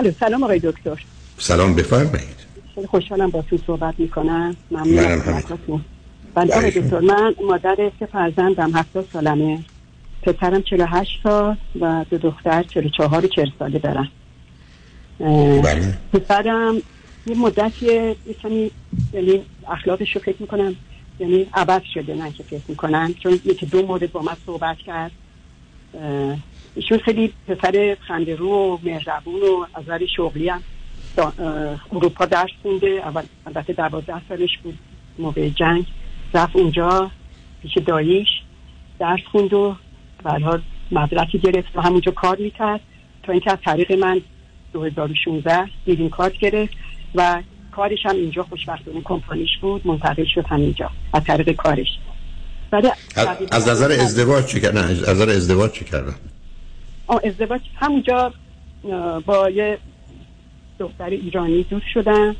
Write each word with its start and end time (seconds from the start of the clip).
الو 0.00 0.12
سلام 0.20 0.42
آقای 0.42 0.58
دکتر. 0.58 1.04
سلام 1.38 1.74
بفرمایید. 1.74 2.46
خیلی 2.74 2.86
خوشحالم 2.86 3.30
با 3.30 3.42
تو 3.42 3.56
صحبت 3.66 3.94
می‌کنم. 3.98 4.56
ممنونم 4.70 5.42
بله 6.34 6.54
آقای 6.54 6.70
دکتر 6.70 7.00
من 7.00 7.34
مادر 7.46 7.76
سه 8.00 8.06
فرزندم 8.06 8.70
هفتاد 8.70 9.08
سالمه. 9.12 9.64
پسرم 10.22 10.62
48 10.62 11.20
سال 11.22 11.56
و 11.80 12.04
دو 12.10 12.18
دختر 12.18 12.62
44 12.62 13.24
و 13.24 13.28
40 13.28 13.48
ساله 13.58 13.78
دارم 13.78 14.08
بله. 15.62 15.98
پسرم 16.12 16.82
یه 17.26 17.34
مدتی 17.36 17.86
یه 17.86 18.16
کمی 18.42 18.70
یعنی 19.12 19.42
اخلاقش 19.68 20.16
رو 20.16 20.20
فکر 20.20 20.36
می‌کنم 20.40 20.76
یعنی 21.18 21.46
عوض 21.54 21.82
شده 21.94 22.14
نه 22.14 22.32
که 22.32 22.42
فکر 22.42 22.60
می‌کنم 22.68 23.14
چون 23.22 23.32
یکی 23.44 23.66
دو 23.66 23.86
مورد 23.86 24.12
با 24.12 24.22
من 24.22 24.36
صحبت 24.46 24.76
کرد. 24.86 25.10
ایشون 26.74 26.98
خیلی 26.98 27.32
پسر 27.48 27.96
خندرو 28.08 28.48
و 28.48 28.78
مهربون 28.82 29.42
و 29.42 29.66
از 29.74 29.84
نظر 29.84 30.06
شغلی 30.16 30.48
هم 30.48 30.62
اروپا 31.92 32.24
درس 32.24 32.50
خونده. 32.62 32.86
اول 32.86 33.22
البته 33.46 33.72
دوازده 33.72 34.28
سالش 34.28 34.58
بود. 34.62 34.78
موقع 35.18 35.48
جنگ 35.48 35.86
رفت 36.34 36.56
اونجا 36.56 37.10
پیش 37.62 37.78
داییش 37.86 38.28
درس 38.98 39.20
خوند 39.32 39.54
و 39.54 39.76
برها 40.22 40.58
مدرکی 40.90 41.38
گرفت 41.38 41.76
و 41.76 41.80
همونجا 41.80 42.12
کار 42.12 42.36
می‌کرد. 42.36 42.80
تا 43.22 43.32
اینکه 43.32 43.52
از 43.52 43.58
طریق 43.64 43.92
من 43.92 44.20
2016 44.72 45.68
دیدین 45.84 46.10
کارت 46.10 46.38
گرفت 46.38 46.72
و 47.14 47.42
کارش 47.72 47.98
هم 48.04 48.16
اینجا 48.16 48.42
خوشبختانه 48.42 49.00
کمپانیش 49.04 49.50
بود. 49.60 49.86
منتقل 49.86 50.24
شد 50.34 50.44
همینجا 50.46 50.90
از 51.12 51.24
طریق 51.24 51.56
کارش. 51.56 51.88
از 53.52 53.68
نظر 53.68 53.92
ازدواج 53.92 54.46
چی 54.46 54.60
کردن؟ 54.60 54.84
از 54.84 55.08
نظر 55.08 55.30
ازدواج 55.30 55.72
چی 55.72 55.84
کردن؟ 55.84 56.14
ازدواج 57.18 57.60
همونجا 57.76 58.32
با 59.26 59.50
یه 59.50 59.78
دختر 60.78 61.04
ایرانی 61.04 61.62
دوست 61.62 61.86
شدم. 61.94 62.36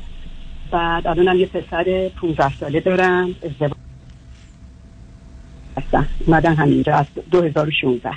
بعد 0.71 1.07
الانم 1.07 1.39
یه 1.39 1.45
پسر 1.45 2.09
15 2.21 2.57
ساله 2.57 2.79
دارم. 2.79 3.35
ازدواج 3.43 3.71
هستم. 5.77 6.07
اومدن 6.27 6.53
همینجا 6.53 6.95
از 6.95 7.05
2016 7.31 8.11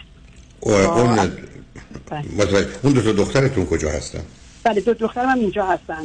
اون 0.61 1.17
بله. 2.11 2.67
اون 2.83 2.93
دو 2.93 3.03
تا 3.03 3.13
دخترتون 3.13 3.67
کجا 3.67 3.91
هستن؟ 3.91 4.23
بله 4.65 4.81
دو 4.81 4.95
دخترم 4.95 5.29
هم 5.29 5.39
اینجا 5.39 5.67
هستن. 5.67 6.03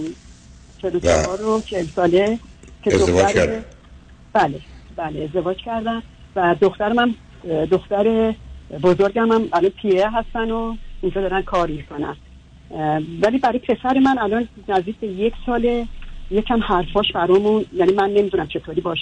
44 0.82 1.46
و 1.46 1.62
40 1.62 1.86
ساله 1.96 2.40
که 2.84 2.96
ازدواج 2.96 3.34
کرد 3.34 3.66
بله 4.34 4.60
بله 4.96 5.24
ازدواج 5.24 5.58
کردن. 5.58 6.04
و 6.36 6.56
دخترم 6.62 7.00
هم 7.00 7.16
دختر 7.66 8.34
بزرگم 8.72 9.32
هم 9.32 9.50
الان 9.54 9.70
پیه 9.70 10.10
هستن 10.10 10.52
و 10.52 10.78
اینجا 11.02 11.22
دارن 11.22 11.42
کار 11.42 11.68
می‌کنن. 11.68 12.18
ولی 13.22 13.38
برای 13.38 13.60
پسر 13.60 14.00
من 14.00 14.20
الان 14.20 14.50
نزدیک 14.68 15.04
یک 15.04 15.34
ساله 15.46 15.88
یکم 16.32 16.60
حرفاش 16.64 17.12
برامون 17.12 17.66
یعنی 17.74 17.92
من 17.94 18.10
نمی‌دونم 18.10 18.48
چطوری 18.48 18.82
باش 18.82 19.00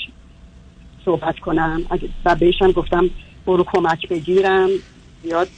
صحبت 1.05 1.39
کنم. 1.39 1.81
و 2.25 2.35
بهشم 2.35 2.71
گفتم 2.71 3.09
برو 3.45 3.63
کمک 3.63 4.09
بگیرم. 4.09 4.69
یاد 5.23 5.49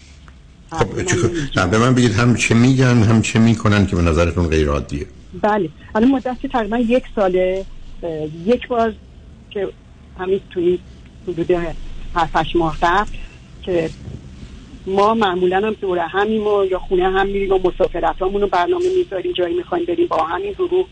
خب 0.72 1.72
به 1.72 1.78
من 1.78 1.96
بگید 1.96 2.12
هم 2.12 2.36
چه 2.36 2.56
میگن 2.56 3.04
هم 3.04 3.22
چه 3.22 3.40
می‌کنن 3.40 3.86
که 3.86 3.96
به 3.96 4.02
نظرتون 4.02 4.48
غیر 4.48 4.70
عادیه 4.70 5.06
بله. 5.42 5.70
الان 5.96 6.12
مدتی 6.12 6.48
تقریبا 6.48 6.78
یک 6.78 7.04
ساله. 7.16 7.66
یک 8.46 8.68
بار 8.68 8.94
که 9.50 9.68
همین 10.20 10.42
توی 10.50 10.80
حدود 11.28 11.52
هفتش 12.16 12.56
ماه 12.56 12.78
قبل 12.82 13.10
که 13.62 13.90
ما 14.86 15.14
معمولا 15.14 15.58
هم 15.58 15.74
دوره 15.74 16.02
همیم 16.02 16.48
و 16.48 16.66
یا 16.66 16.80
خونه 16.80 17.04
هم 17.04 17.28
میریم 17.28 17.54
و 17.54 17.60
مسافرت 17.64 18.22
رو 18.22 18.48
برنامه 18.48 18.86
می‌ذاریم 18.98 19.32
جایی 19.32 19.56
می‌خوایم 19.56 19.86
بریم 19.86 20.08
با 20.08 20.24
همین 20.24 20.52
گروه 20.52 20.86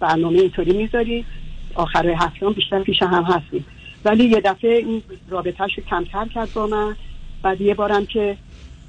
برنامه 0.00 0.38
اینطوری 0.38 0.72
می‌ذاریم. 0.72 1.26
آخر 1.74 2.08
هفته 2.08 2.46
هم 2.46 2.52
بیشتر 2.52 2.82
پیش 2.82 3.02
هم 3.02 3.22
هستیم. 3.22 3.66
ولی 4.04 4.24
یه 4.24 4.40
دفعه 4.40 4.76
این 4.76 5.02
رابطهش 5.28 5.78
کمتر 5.90 6.26
کرد 6.34 6.52
با 6.54 6.66
من. 6.66 6.96
بعد 7.42 7.60
یه 7.60 7.74
بارم 7.74 8.06
که 8.06 8.36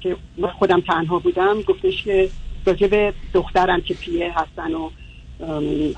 که 0.00 0.16
خودم 0.58 0.80
تنها 0.80 1.18
بودم 1.18 1.62
گفتش 1.62 2.02
که 2.04 2.30
راجع 2.66 3.12
دخترم 3.34 3.80
که 3.80 3.94
پیه 3.94 4.32
هستن 4.36 4.74
و 4.74 4.90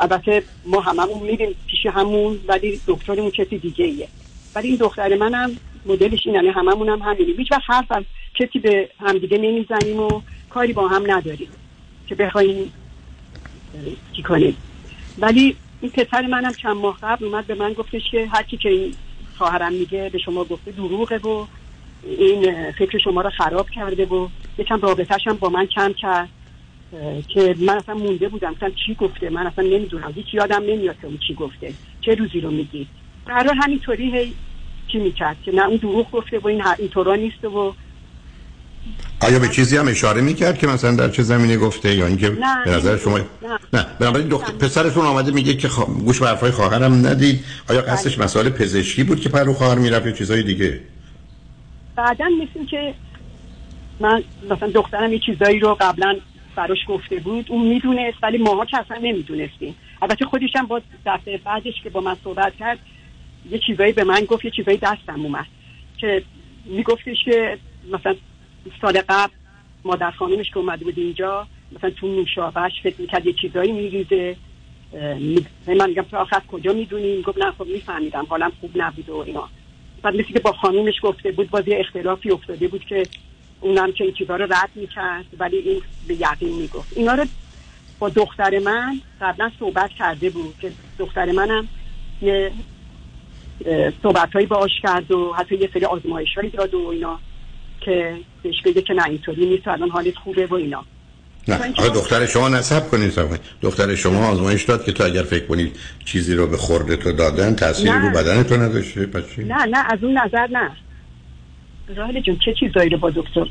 البته 0.00 0.42
ما 0.66 0.80
هممون 0.80 1.22
میریم 1.22 1.54
پیش 1.66 1.86
همون 1.86 2.38
ولی 2.48 2.80
دکترمون 2.86 3.30
کسی 3.30 3.58
دیگه 3.58 3.84
ایه 3.84 4.08
ولی 4.54 4.68
این 4.68 4.76
دختر 4.76 5.16
منم 5.16 5.56
مدلش 5.86 6.26
این 6.26 6.34
یعنی 6.34 6.48
هممون 6.48 6.88
هم 6.88 7.02
همینیم. 7.02 7.36
هیچ 7.36 7.52
وقت 7.52 7.62
حرف 7.66 7.92
از 7.92 8.04
کسی 8.34 8.58
به 8.58 8.88
همدیگه 9.00 9.38
نمی‌زنیم 9.38 10.00
و 10.00 10.20
کاری 10.50 10.72
با 10.72 10.88
هم 10.88 11.10
نداریم 11.10 11.48
که 12.06 12.14
بخوایم 12.14 12.72
چی 14.16 14.22
کنیم. 14.22 14.56
ولی 15.18 15.56
این 15.80 15.90
پسر 15.90 16.26
منم 16.26 16.52
چند 16.52 16.76
ماه 16.76 16.98
قبل 17.02 17.24
اومد 17.24 17.46
به 17.46 17.54
من 17.54 17.72
گفتش 17.72 18.10
که 18.10 18.26
هرکی 18.26 18.56
که 18.56 18.68
این 18.68 18.94
خواهرم 19.38 19.72
میگه 19.72 20.10
به 20.12 20.18
شما 20.18 20.44
گفته 20.44 20.70
دروغه 20.70 21.18
و 21.18 21.46
این 22.18 22.72
فکر 22.72 22.98
شما 22.98 23.20
رو 23.20 23.30
خراب 23.30 23.70
کرده 23.70 24.04
و 24.04 24.28
یکم 24.58 24.80
رابطهش 24.80 25.26
هم 25.26 25.36
با 25.36 25.48
من 25.48 25.66
کم 25.66 25.92
کرد 25.92 26.28
که 27.28 27.54
من 27.58 27.76
اصلا 27.76 27.94
مونده 27.94 28.28
بودم. 28.28 28.54
اصلا 28.56 28.70
چی 28.86 28.94
گفته؟ 28.94 29.30
من 29.30 29.46
اصلا 29.46 29.64
نمی‌دونم. 29.64 30.12
هیچ 30.12 30.34
یادم 30.34 30.62
نمیاد 30.62 30.96
که 31.00 31.06
اون 31.06 31.18
چی 31.26 31.34
گفته. 31.34 31.74
چه 32.00 32.14
روزی 32.14 32.40
رو 32.40 32.50
میگی 32.50 32.86
قرار 33.26 33.54
همینطوری 33.62 34.18
هی 34.18 34.34
چی 34.92 34.98
می‌کرد 34.98 35.36
که 35.44 35.52
نه 35.52 35.66
اون 35.66 35.76
دروغ 35.76 36.10
گفته 36.10 36.38
و 36.38 36.46
این 36.46 36.62
اینطورا 36.78 37.14
نیست 37.14 37.44
و 37.44 37.74
آیا 39.22 39.38
به 39.38 39.48
چیزی 39.48 39.76
هم 39.76 39.88
اشاره 39.88 40.20
می‌کرد 40.20 40.58
که 40.58 40.66
مثلا 40.66 40.96
در 40.96 41.08
چه 41.08 41.22
زمینه 41.22 41.56
گفته 41.56 41.94
یا 41.94 42.06
اینکه 42.06 42.30
به 42.64 42.70
نظر 42.70 42.96
شما 42.96 43.18
نه, 43.18 43.24
نه. 43.72 43.86
بنابراین 44.00 44.28
دختر 44.28 44.52
پسرتون 44.52 45.06
آمده 45.06 45.32
میگه 45.32 45.54
که 45.54 45.68
خوا... 45.68 45.84
گوش 45.84 46.20
به 46.20 46.26
حرفای 46.26 46.50
خواهرم 46.50 47.06
ندید 47.06 47.44
آیا 47.68 47.80
قصدش 47.80 48.16
بله. 48.16 48.24
مسائل 48.24 48.50
پزشکی 48.50 49.04
بود 49.04 49.20
که 49.20 49.28
پرو 49.28 49.52
خواهر 49.52 49.78
می‌رفت 49.78 50.06
یا 50.06 50.12
چیزای 50.12 50.42
دیگه 50.42 50.80
بعدا 51.96 52.24
مثل 52.24 52.66
که 52.66 52.94
من 54.00 54.22
مثلا 54.50 54.68
دخترم 54.68 55.12
یه 55.12 55.18
چیزایی 55.18 55.58
رو 55.58 55.76
قبلا 55.80 56.16
براش 56.56 56.78
گفته 56.88 57.16
بود 57.16 57.46
اون 57.48 57.68
می‌دونست 57.68 58.18
ولی 58.22 58.38
ماها 58.38 58.64
که 58.64 58.78
اصلا 58.78 58.96
نمی‌دونستیم 58.96 59.74
البته 60.02 60.24
خودش 60.24 60.56
هم 60.56 60.66
با 60.66 60.80
دفعه 61.06 61.38
بعدش 61.38 61.74
که 61.82 61.90
با 61.90 62.00
من 62.00 62.16
صحبت 62.24 62.56
کرد 62.56 62.78
یه 63.50 63.58
چیزایی 63.58 63.92
به 63.92 64.04
من 64.04 64.20
گفت 64.20 64.44
یه 64.44 64.50
چیزایی 64.50 64.78
دستم 64.78 65.20
اومد. 65.20 65.46
که 65.98 66.22
میگفتش 66.64 67.24
که 67.24 67.58
مثلا 67.92 68.14
سال 68.80 69.02
قبل 69.08 69.32
مادر 69.84 70.10
خانمش 70.10 70.50
که 70.50 70.58
اومده 70.58 70.84
بود 70.84 70.98
اینجا 70.98 71.46
مثلا 71.72 71.90
تو 71.90 72.08
نوشابهش 72.08 72.72
فکر 72.82 73.00
می‌کرد 73.00 73.26
یه 73.26 73.32
چیزایی 73.32 73.72
میریزه. 73.72 74.36
من 75.66 75.88
میگم 75.88 76.02
تو 76.02 76.16
آخر 76.16 76.42
کجا 76.52 76.72
می‌دونی؟ 76.72 77.22
گفت 77.22 77.38
نه 77.38 77.50
خب 77.50 77.66
میفهمیدم 77.66 78.26
حالم 78.28 78.52
خوب 78.60 78.70
نبود 78.74 79.08
و 79.08 79.16
اینا. 79.16 79.48
بعد 80.02 80.14
مثل 80.14 80.32
که 80.32 80.40
با 80.40 80.52
خانومش 80.52 80.94
گفته 81.02 81.32
بود 81.32 81.50
باز 81.50 81.68
یه 81.68 81.80
اختلافی 81.80 82.30
افتاده 82.30 82.68
بود 82.68 82.84
که 82.84 83.02
اونم 83.60 83.92
که 83.92 84.04
این 84.04 84.12
چیزا 84.14 84.36
رو 84.36 84.52
رد 84.52 84.70
می‌کرد 84.74 85.24
ولی 85.38 85.56
این 85.56 85.82
به 86.08 86.14
یقین 86.14 86.54
می‌گفت. 86.54 86.92
اینا 86.96 87.14
رو 87.14 87.24
با 87.98 88.08
دختر 88.08 88.58
من 88.58 89.00
قبلا 89.20 89.50
صحبت 89.58 89.90
کرده 89.90 90.30
بود 90.30 90.54
که 90.60 90.72
دختر 90.98 91.32
منم 91.32 91.68
یه 92.22 92.52
صحبت 94.02 94.32
هایی 94.32 94.46
باش 94.46 94.70
کرد 94.82 95.12
و 95.12 95.32
حتی 95.32 95.56
یه 95.56 95.70
سری 95.74 95.84
آزمایش 95.84 96.34
هایی 96.36 96.50
داد 96.50 96.74
و 96.74 96.88
اینا 96.88 97.18
که 97.80 98.16
بهش 98.42 98.62
بگه 98.64 98.82
که 98.82 98.94
نه 98.94 99.04
اینطوری 99.06 99.46
نیست 99.46 99.68
الان 99.68 99.90
حالت 99.90 100.16
خوبه 100.16 100.46
و 100.46 100.54
اینا. 100.54 100.84
نه 101.48 101.72
آقا 101.78 101.88
دختر 101.88 102.26
شما 102.26 102.48
نصب 102.48 102.88
کنید 102.90 103.12
دختر 103.62 103.94
شما 103.94 104.28
آزمایش 104.28 104.64
داد 104.64 104.84
که 104.84 104.92
تو 104.92 105.04
اگر 105.04 105.22
فکر 105.22 105.46
کنید 105.46 105.78
چیزی 106.04 106.34
رو 106.34 106.46
به 106.46 106.56
خورده 106.56 106.96
تو 106.96 107.12
دادن 107.12 107.54
تأثیری 107.54 107.90
رو 107.90 108.10
بدن 108.10 108.42
تو 108.42 108.56
نداشته 108.56 109.08
نه 109.38 109.66
نه 109.66 109.92
از 109.92 109.98
اون 110.04 110.18
نظر 110.18 110.46
نه. 110.46 110.70
راهل 111.96 112.20
جون 112.20 112.38
چه 112.44 112.54
چیزایی 112.60 112.88
رو 112.90 112.98
با 112.98 113.10
دکتر؟ 113.10 113.46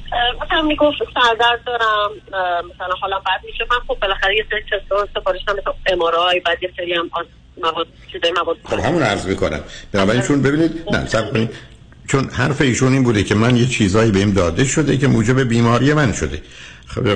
مثلا 0.46 0.62
می‌گفت 0.62 0.98
سردرد 1.14 1.64
دارم 1.66 2.12
مثلا 2.76 2.96
حالا 3.02 3.20
بعد 3.20 3.42
میشه 3.46 3.66
من 3.72 3.78
خب 3.88 3.98
بالاخره 4.02 4.36
یه 4.36 4.46
سری 4.52 4.62
تستان 4.62 5.08
سفارش 5.16 5.42
هم 5.48 5.56
مثلا 5.56 5.74
امارای 5.86 6.40
بعد 6.40 6.64
یه 6.64 6.72
سری 6.78 6.94
هم 6.94 7.10
مواد 7.62 8.58
خب 8.64 8.80
همون 8.80 9.02
عرض 9.02 9.26
می‌کنم. 9.26 9.60
بنابراین 9.92 10.22
چون 10.22 10.42
ببینید 10.42 10.72
نه 10.92 11.08
سب 11.08 11.34
کنید. 11.34 11.50
چون 12.08 12.30
حرف 12.30 12.62
ایشون 12.62 12.94
این 12.94 13.04
بوده 13.04 13.24
که 13.24 13.36
من 13.36 13.56
یه 13.56 13.66
چیزایی 13.66 14.12
بهم 14.12 14.32
داده 14.32 14.66
شده 14.66 14.98
که 14.98 15.08
موجب 15.08 15.40
بیماری 15.40 15.94
من 15.94 16.14
شده. 16.14 16.42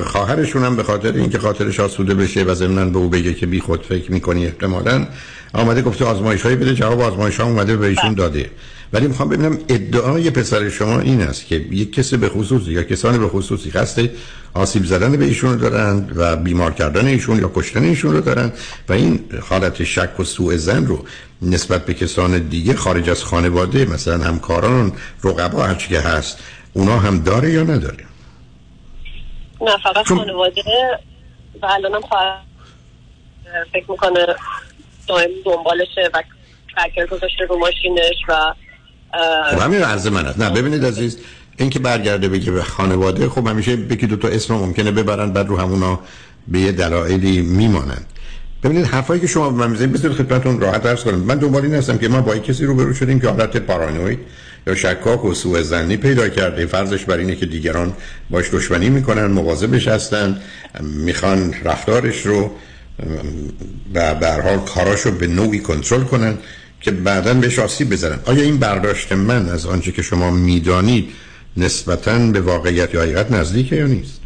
خواهرشون 0.03 0.63
هم 0.63 0.75
به 0.75 0.83
خاطر 0.83 1.11
اینکه 1.11 1.39
خاطرش 1.39 1.79
آسوده 1.79 2.13
بشه 2.13 2.43
و 2.43 2.53
ضمن 2.53 2.91
به 2.91 2.99
او 2.99 3.09
بگه 3.09 3.33
که 3.33 3.45
بی 3.45 3.59
خود 3.59 3.83
فکر 3.83 4.11
می‌کنی 4.11 4.45
احتمالاً 4.45 5.07
آمده 5.53 5.81
گفته 5.81 6.05
آزمایش 6.05 6.41
هایی 6.41 6.55
بده. 6.55 6.73
جواب 6.73 7.01
آزمایش 7.01 7.39
ها 7.39 7.45
اومده 7.45 7.77
به 7.77 7.87
ایشون 7.87 8.13
داده. 8.13 8.49
ولی 8.93 9.07
می‌خوام 9.07 9.29
ببینم 9.29 9.59
ادعای 9.69 10.29
پسر 10.29 10.69
شما 10.69 10.99
این 10.99 11.21
است 11.21 11.45
که 11.45 11.55
یک 11.55 11.93
کسی 11.93 12.17
به 12.17 12.29
خصوصی 12.29 12.71
یا 12.71 12.83
کسانی 12.83 13.17
به 13.17 13.27
خصوصی 13.27 13.71
قصد 13.71 14.09
آسیب 14.53 14.85
زدن 14.85 15.17
به 15.17 15.25
ایشون 15.25 15.53
رو 15.53 15.69
دارن 15.69 16.09
و 16.15 16.35
بیمار 16.35 16.73
کردن 16.73 17.05
ایشون 17.05 17.39
یا 17.39 17.51
کشتن 17.55 17.83
ایشون 17.83 18.13
رو 18.13 18.21
دارن 18.21 18.51
و 18.89 18.93
این 18.93 19.19
حالت 19.49 19.83
شک 19.83 20.19
و 20.19 20.23
سوء 20.23 20.57
زن 20.57 20.85
رو 20.85 21.05
نسبت 21.41 21.85
به 21.85 21.93
کسان 21.93 22.47
دیگه 22.47 22.73
خارج 22.73 23.09
از 23.09 23.23
خانواده 23.23 23.85
مثلا 23.85 24.23
همکاران 24.23 24.91
رقبا 25.23 25.63
هرچی 25.63 25.87
که 25.87 25.99
هست 25.99 26.39
اونا 26.73 26.99
هم 26.99 27.19
داره 27.19 27.51
یا 27.51 27.63
نداره؟ 27.63 28.05
نه 29.61 29.77
فقط 29.83 30.07
خانواده 30.07 30.61
و 31.61 31.65
الانم 31.65 32.01
خواهد 32.01 32.41
فکر 33.73 33.91
می‌کنه 33.91 34.25
دائم 35.07 35.29
دنبالشه 35.45 36.09
و 36.13 36.23
کرکر 36.75 37.05
گذاشته 37.05 37.45
رو 37.45 37.57
ماشینش 37.57 38.15
و 38.27 38.53
خب 39.51 39.59
همین 39.59 39.81
عرض 39.81 40.07
من 40.07 40.25
هست 40.25 40.39
نه 40.39 40.49
ببینید 40.49 40.85
عزیز 40.85 41.17
این 41.57 41.69
که 41.69 41.79
برگرده 41.79 42.29
بگه 42.29 42.51
به 42.51 42.63
خانواده 42.63 43.29
خب 43.29 43.47
همیشه 43.47 43.71
یکی 43.71 44.07
دو 44.07 44.15
تا 44.15 44.27
اسم 44.27 44.53
ممکنه 44.53 44.91
ببرن 44.91 45.31
بعد 45.31 45.47
رو 45.47 45.57
همونا 45.57 45.99
به 46.47 46.59
یه 46.59 46.71
دلایلی 46.71 47.41
میمانند. 47.41 48.05
ببینید 48.63 48.85
حرفایی 48.85 49.21
که 49.21 49.27
شما 49.27 49.49
من 49.49 49.69
می‌زنید 49.69 49.91
بذارید 49.91 50.17
خدمتتون 50.17 50.59
راحت 50.59 50.85
عرض 50.85 51.03
کنم. 51.03 51.19
من 51.19 51.37
دنبال 51.37 51.63
این 51.63 51.73
هستم 51.73 51.97
که 51.97 52.07
ما 52.07 52.21
با 52.21 52.37
کسی 52.37 52.65
رو 52.65 52.93
شدیم 52.93 53.19
که 53.19 53.29
حالت 53.29 53.57
پارانوید 53.57 54.19
یا 54.67 54.75
شکاک 54.75 55.25
و 55.25 55.33
سوء 55.33 55.61
زنی 55.61 55.97
پیدا 55.97 56.29
کرده. 56.29 56.65
فرضش 56.65 57.03
بر 57.03 57.17
اینه 57.17 57.35
که 57.35 57.45
دیگران 57.45 57.93
باش 58.29 58.53
دشمنی 58.53 58.89
می‌کنن 58.89 59.25
مواظبش 59.25 59.87
هستن 59.87 60.41
می‌خوان 60.81 61.53
رفتارش 61.63 62.25
رو 62.25 62.51
و 63.93 64.15
به 64.15 64.31
حال 64.31 64.59
کاراشو 64.59 65.11
به 65.11 65.27
نوعی 65.27 65.59
کنترل 65.59 66.03
کنن. 66.03 66.37
که 66.83 66.91
بعدا 66.91 67.33
بهش 67.33 67.59
آسیب 67.59 67.89
بزنن 67.89 68.19
آیا 68.25 68.43
این 68.43 68.57
برداشت 68.57 69.11
من 69.11 69.49
از 69.49 69.65
آنچه 69.65 69.91
که 69.91 70.01
شما 70.01 70.31
می‌دانید 70.31 71.09
نسبتا 71.57 72.17
به 72.17 72.41
واقعیت 72.41 72.93
یا 72.93 73.01
حقیقت 73.01 73.31
نزدیکه 73.31 73.75
یا 73.75 73.87
نیست؟ 73.87 74.19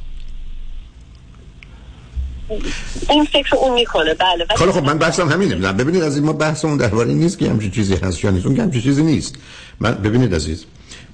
این 3.10 3.26
فکر 3.26 3.56
اون 3.56 3.74
می‌کنه. 3.74 4.14
بله 4.14 4.46
خب 4.56 4.72
خب 4.72 4.84
من 4.84 4.98
بحثم 4.98 5.30
همینه. 5.30 5.56
نه 5.56 5.74
ببینید 5.74 6.04
از 6.04 6.16
این 6.16 6.26
ما 6.26 6.34
بحثمون 6.34 6.78
درباره 6.78 7.14
نیست 7.14 7.38
که 7.38 7.50
همچین 7.50 7.72
چیزی 7.72 7.96
هست 7.96 8.24
یا 8.24 8.32
نیست. 8.32 8.46
اون 8.46 8.56
که 8.56 8.62
همچین 8.62 8.82
چیزی 8.82 9.04
نیست. 9.04 9.36
من 9.80 9.92
ببینید 9.92 10.36
عزیز 10.36 10.66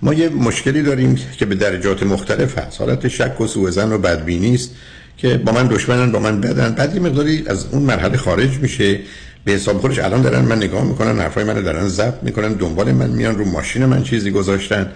ما 0.02 0.14
یه 0.14 0.30
مشکلی 0.30 0.84
داریم 0.84 1.16
که 1.38 1.46
به 1.46 1.56
درجات 1.56 2.04
مختلف 2.04 2.58
هست. 2.58 2.82
حالت 2.82 3.08
شک 3.08 3.42
و 3.42 3.48
سوء 3.48 3.70
زن 3.70 3.92
و 3.92 3.98
بدبینی 3.98 4.56
است 4.56 4.72
که 5.18 5.38
با 5.38 5.52
من 5.52 5.68
دشمنن 5.68 6.12
با 6.12 6.20
من 6.20 6.42
بدن. 6.42 6.76
بعد 6.76 6.96
یه 6.96 7.02
مقداری 7.02 7.44
از 7.48 7.66
اون 7.72 7.82
مرحله 7.82 8.18
خارج 8.18 8.58
میشه. 8.58 9.00
به 9.46 9.52
حساب 9.52 9.78
خودش 9.78 10.00
الان 10.00 10.22
دارن 10.22 10.46
من 10.46 10.58
نگاه 10.58 10.84
می‌کنن 10.84 11.20
حرفای 11.20 11.44
منو 11.44 11.62
دارن 11.62 11.88
ضبط 11.88 12.24
می‌کنن 12.24 12.54
دنبال 12.54 12.92
من 12.92 13.10
میان 13.10 13.38
رو 13.38 13.46
ماشین 13.46 13.86
من 13.86 14.04
چیزی 14.04 14.32
گذاشتن. 14.32 14.92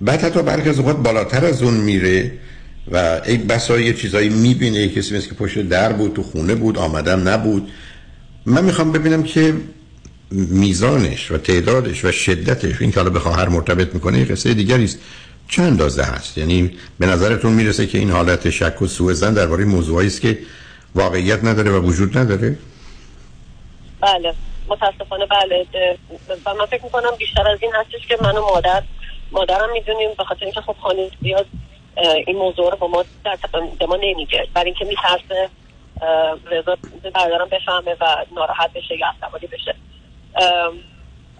بعد 0.00 0.22
حتی 0.22 0.42
برخی 0.42 0.68
از 0.68 0.78
اوقات 0.78 0.96
بالاتر 0.96 1.44
از 1.44 1.62
اون 1.62 1.74
میره 1.74 2.32
و 2.92 3.20
ای 3.26 3.36
بسا 3.36 3.80
یه 3.80 3.92
چیزایی 3.92 4.28
می‌بینه 4.28 4.88
کسی 4.88 5.16
مثل 5.16 5.28
که 5.28 5.34
پشت 5.34 5.68
در 5.68 5.92
بود 5.92 6.14
تو 6.14 6.22
خونه 6.22 6.54
بود 6.54 6.78
آمدم 6.78 7.28
نبود. 7.28 7.68
من 8.46 8.64
می‌خوام 8.64 8.92
ببینم 8.92 9.22
که 9.22 9.54
میزانش 10.30 11.30
و 11.30 11.38
تعدادش 11.38 12.04
و 12.04 12.12
شدتش 12.12 12.80
این 12.80 12.90
که 12.90 13.00
حالا 13.00 13.10
به 13.10 13.20
خواهر 13.20 13.48
مرتبط 13.48 13.94
می‌کنه 13.94 14.18
یه 14.18 14.24
قصه 14.24 14.54
دیگری 14.54 14.84
است. 14.84 14.98
چند 15.48 15.66
اندازه 15.66 16.02
هست؟ 16.02 16.38
یعنی 16.38 16.70
به 16.98 17.06
نظرتون 17.06 17.52
می‌رسه 17.52 17.86
که 17.86 17.98
این 17.98 18.10
حالت 18.10 18.50
شک 18.50 18.82
و 18.82 18.86
سوء 18.86 19.12
زن 19.12 19.34
درباره 19.34 19.64
موضوعی 19.64 20.06
است 20.06 20.20
که 20.20 20.38
واقعیت 20.94 21.44
نداره 21.44 21.70
و 21.70 21.84
وجود 21.84 22.18
نداره؟ 22.18 22.56
بله 24.00 24.34
متاسفانه 24.68 25.26
بله 25.26 25.66
و 26.46 26.54
من 26.54 26.66
فکر 26.66 26.84
می‌کنم 26.84 27.16
بیشتر 27.18 27.48
از 27.48 27.58
این 27.62 27.72
هستش 27.74 28.06
که 28.08 28.16
من 28.22 28.36
و 28.36 28.40
مادر 28.40 28.82
مادرم 29.32 29.72
می‌دونیم 29.72 30.10
به 30.18 30.24
خاطر 30.24 30.44
اینکه 30.44 30.60
خب 30.60 30.76
خانه 30.82 31.10
زیاد 31.22 31.46
این 32.26 32.36
موضوع 32.36 32.70
رو 32.70 32.76
با 32.76 32.86
ما 32.88 33.04
در 33.24 33.38
به 33.78 33.86
ما 33.86 33.96
نمیگه. 33.96 34.46
برای 34.54 34.66
اینکه 34.66 34.84
میترسه 34.84 35.50
رضا 36.46 36.76
برادرم 37.14 37.48
بفهمه 37.48 37.96
و 38.00 38.24
ناراحت 38.36 38.72
بشه 38.72 38.98
یا 38.98 39.06
عصبانی 39.06 39.46
بشه. 39.46 39.74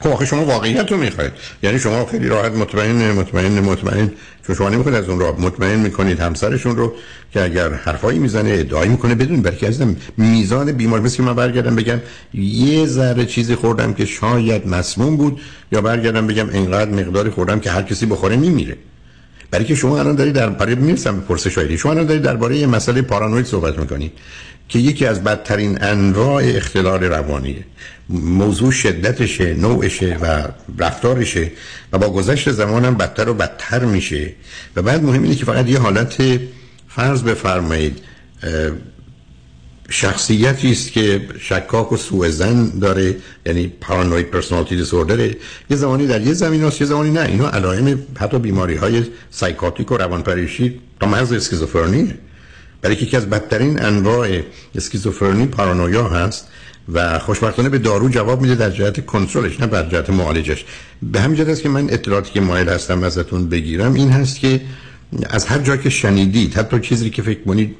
خب 0.00 0.08
آخه 0.08 0.26
شما 0.26 0.44
واقعیت 0.44 0.92
رو 0.92 0.98
می‌خواید. 0.98 1.32
یعنی 1.62 1.78
شما 1.78 2.06
خیلی 2.06 2.28
راحت 2.28 2.52
مطمئن 2.52 3.12
مطمئن 3.12 3.60
مطمئن 3.60 4.12
چون 4.46 4.56
شما 4.56 4.68
نمی‌خواید 4.68 4.98
از 4.98 5.08
اون 5.08 5.20
را 5.20 5.32
مطمئن 5.32 5.78
می‌کنید 5.78 6.20
همسرشون 6.20 6.76
رو 6.76 6.94
که 7.32 7.42
اگر 7.42 7.72
حرفایی 7.72 8.18
می‌زنه 8.18 8.50
ادعایی 8.50 8.90
می‌کنه 8.90 9.14
بدون 9.14 9.42
برکه 9.42 9.68
از 9.68 9.82
میزان 10.16 10.72
بیمار 10.72 11.00
مثل 11.00 11.16
که 11.16 11.22
من 11.22 11.34
برگردم 11.34 11.76
بگم 11.76 12.00
یه 12.34 12.86
ذره 12.86 13.26
چیزی 13.26 13.54
خوردم 13.54 13.94
که 13.94 14.04
شاید 14.04 14.68
مسموم 14.68 15.16
بود 15.16 15.40
یا 15.72 15.80
برگردم 15.80 16.26
بگم 16.26 16.48
انقدر 16.52 16.90
مقداری 16.90 17.30
خوردم 17.30 17.60
که 17.60 17.70
هر 17.70 17.82
کسی 17.82 18.06
بخوره 18.06 18.36
میمیره. 18.36 18.76
برای 19.50 19.64
که 19.64 19.74
شما 19.74 19.98
الان 19.98 20.14
دارید 20.14 20.34
در 20.34 20.48
برای 20.48 20.74
می‌رسم 20.74 21.20
پرسش 21.20 21.58
هایی 21.58 21.78
شما 21.78 21.92
الان 21.92 22.06
دارید 22.06 22.22
درباره 22.22 22.56
یه 22.56 22.66
مسئله 22.66 23.02
پارانوید 23.02 23.46
صحبت 23.46 23.78
می‌کنید 23.78 24.12
که 24.68 24.78
یکی 24.78 25.06
از 25.06 25.24
بدترین 25.24 25.84
انواع 25.84 26.42
اختلال 26.44 27.04
روانیه. 27.04 27.64
موضوع 28.08 28.72
شدتشه 28.72 29.54
نوعشه 29.54 30.18
و 30.22 30.44
رفتارشه 30.78 31.52
و 31.92 31.98
با 31.98 32.10
گذشت 32.10 32.50
زمانم 32.50 32.94
بدتر 32.94 33.28
و 33.28 33.34
بدتر 33.34 33.84
میشه. 33.84 34.32
و 34.76 34.82
بعد 34.82 35.04
مهم 35.04 35.22
اینه 35.22 35.34
که 35.34 35.44
فقط 35.44 35.68
یه 35.68 35.78
حالت 35.78 36.22
فرض 36.88 37.22
بفرمایید. 37.22 37.98
شخصیتی 39.92 40.70
است 40.72 40.92
که 40.92 41.20
شکاک 41.38 41.92
و 41.92 41.96
سوء 41.96 42.30
زن 42.30 42.78
داره 42.78 43.16
یعنی 43.46 43.72
پارانوید 43.80 44.30
پرسونالیتی 44.30 44.76
دیسوردره 44.76 45.36
یه 45.70 45.76
زمانی 45.76 46.06
در 46.06 46.20
یه 46.20 46.32
زمین 46.32 46.64
هست 46.64 46.80
یه 46.80 46.86
زمانی 46.86 47.10
نه. 47.10 47.20
اینا 47.20 47.48
علائم 47.50 47.98
حتی 48.18 48.38
بیماری 48.38 48.76
های 48.76 49.02
سایکاتیک 49.30 49.92
و 49.92 49.96
روانپریشی 49.96 50.80
تا 51.00 51.06
محض 51.06 51.32
اسکیزوفرنیه. 51.32 52.14
برای 52.82 52.96
که 52.96 53.02
یکی 53.02 53.16
از 53.16 53.30
بدترین 53.30 53.82
انواع 53.82 54.40
اسکیزوفرنی 54.74 55.46
پارانویا 55.46 56.08
هست 56.08 56.48
و 56.92 57.18
خوشبختانه 57.18 57.68
به 57.68 57.78
دارو 57.78 58.08
جواب 58.08 58.40
میده 58.42 58.54
در 58.54 58.70
جهت 58.70 59.06
کنترلش 59.06 59.60
نه 59.60 59.66
بر 59.66 59.88
جهت 59.88 60.10
معالجش. 60.10 60.64
به 61.02 61.20
همین 61.20 61.36
جهت 61.36 61.48
است 61.48 61.62
که 61.62 61.68
من 61.68 61.90
اطلاعاتی 61.90 62.32
که 62.32 62.40
مایل 62.40 62.68
هستم 62.68 63.02
ازتون 63.02 63.48
بگیرم 63.48 63.94
این 63.94 64.10
هست 64.10 64.40
که 64.40 64.60
از 65.30 65.46
هر 65.46 65.58
جا 65.58 65.76
که 65.76 65.90
شنیدید 65.90 66.54
حتی 66.54 66.80
چیزی 66.80 67.10
که 67.10 67.22
فکر 67.22 67.42
کنید 67.42 67.76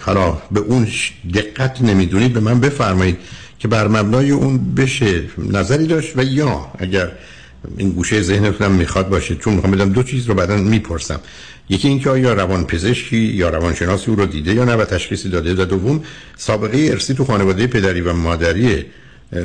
حالا 0.00 0.42
به 0.50 0.60
اون 0.60 0.88
دقت 1.34 1.82
نمی‌دونید 1.82 2.32
به 2.32 2.40
من 2.40 2.60
بفرمایید 2.60 3.18
که 3.58 3.68
بر 3.68 3.88
مبنای 3.88 4.30
اون 4.30 4.74
بشه 4.74 5.22
نظری 5.38 5.86
داشت 5.86 6.16
و 6.16 6.24
یا 6.24 6.66
اگر 6.78 7.12
این 7.76 7.90
گوشه 7.90 8.22
ذهنتونم 8.22 8.72
می‌خواد 8.72 9.08
باشه 9.08 9.34
چون 9.34 9.54
می‌خوام 9.54 9.72
بدم 9.72 9.92
دو 9.92 10.02
چیز 10.02 10.26
رو 10.26 10.34
بعدا 10.34 10.56
می‌پرسم. 10.56 11.20
یکی 11.68 11.88
اینکه 11.88 12.10
آیا 12.10 12.32
روان 12.32 12.64
پزشکی 12.64 13.16
یا 13.16 13.48
روانشناسی 13.48 14.10
او 14.10 14.16
رو 14.16 14.26
دیده 14.26 14.54
یا 14.54 14.64
نه 14.64 14.74
و 14.74 14.84
تشخیصی 14.84 15.28
داده 15.28 15.62
و 15.62 15.64
دوم 15.64 16.02
سابقه 16.36 16.88
ارسی 16.90 17.14
تو 17.14 17.24
خانواده 17.24 17.66
پدری 17.66 18.00
و 18.00 18.12
مادری 18.12 18.84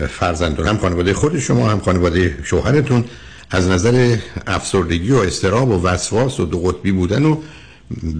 فرزندان 0.09 0.67
هم 0.67 0.77
خانواده 0.77 1.13
خود 1.13 1.39
شما 1.39 1.69
هم 1.69 1.79
خانواده 1.79 2.37
شوهرتون 2.43 3.05
از 3.51 3.69
نظر 3.69 4.17
افسردگی 4.47 5.11
و 5.11 5.17
استراب 5.17 5.69
و 5.69 5.83
وسواس 5.83 6.39
و 6.39 6.45
دو 6.45 6.59
قطبی 6.59 6.91
بودن 6.91 7.25
و 7.25 7.37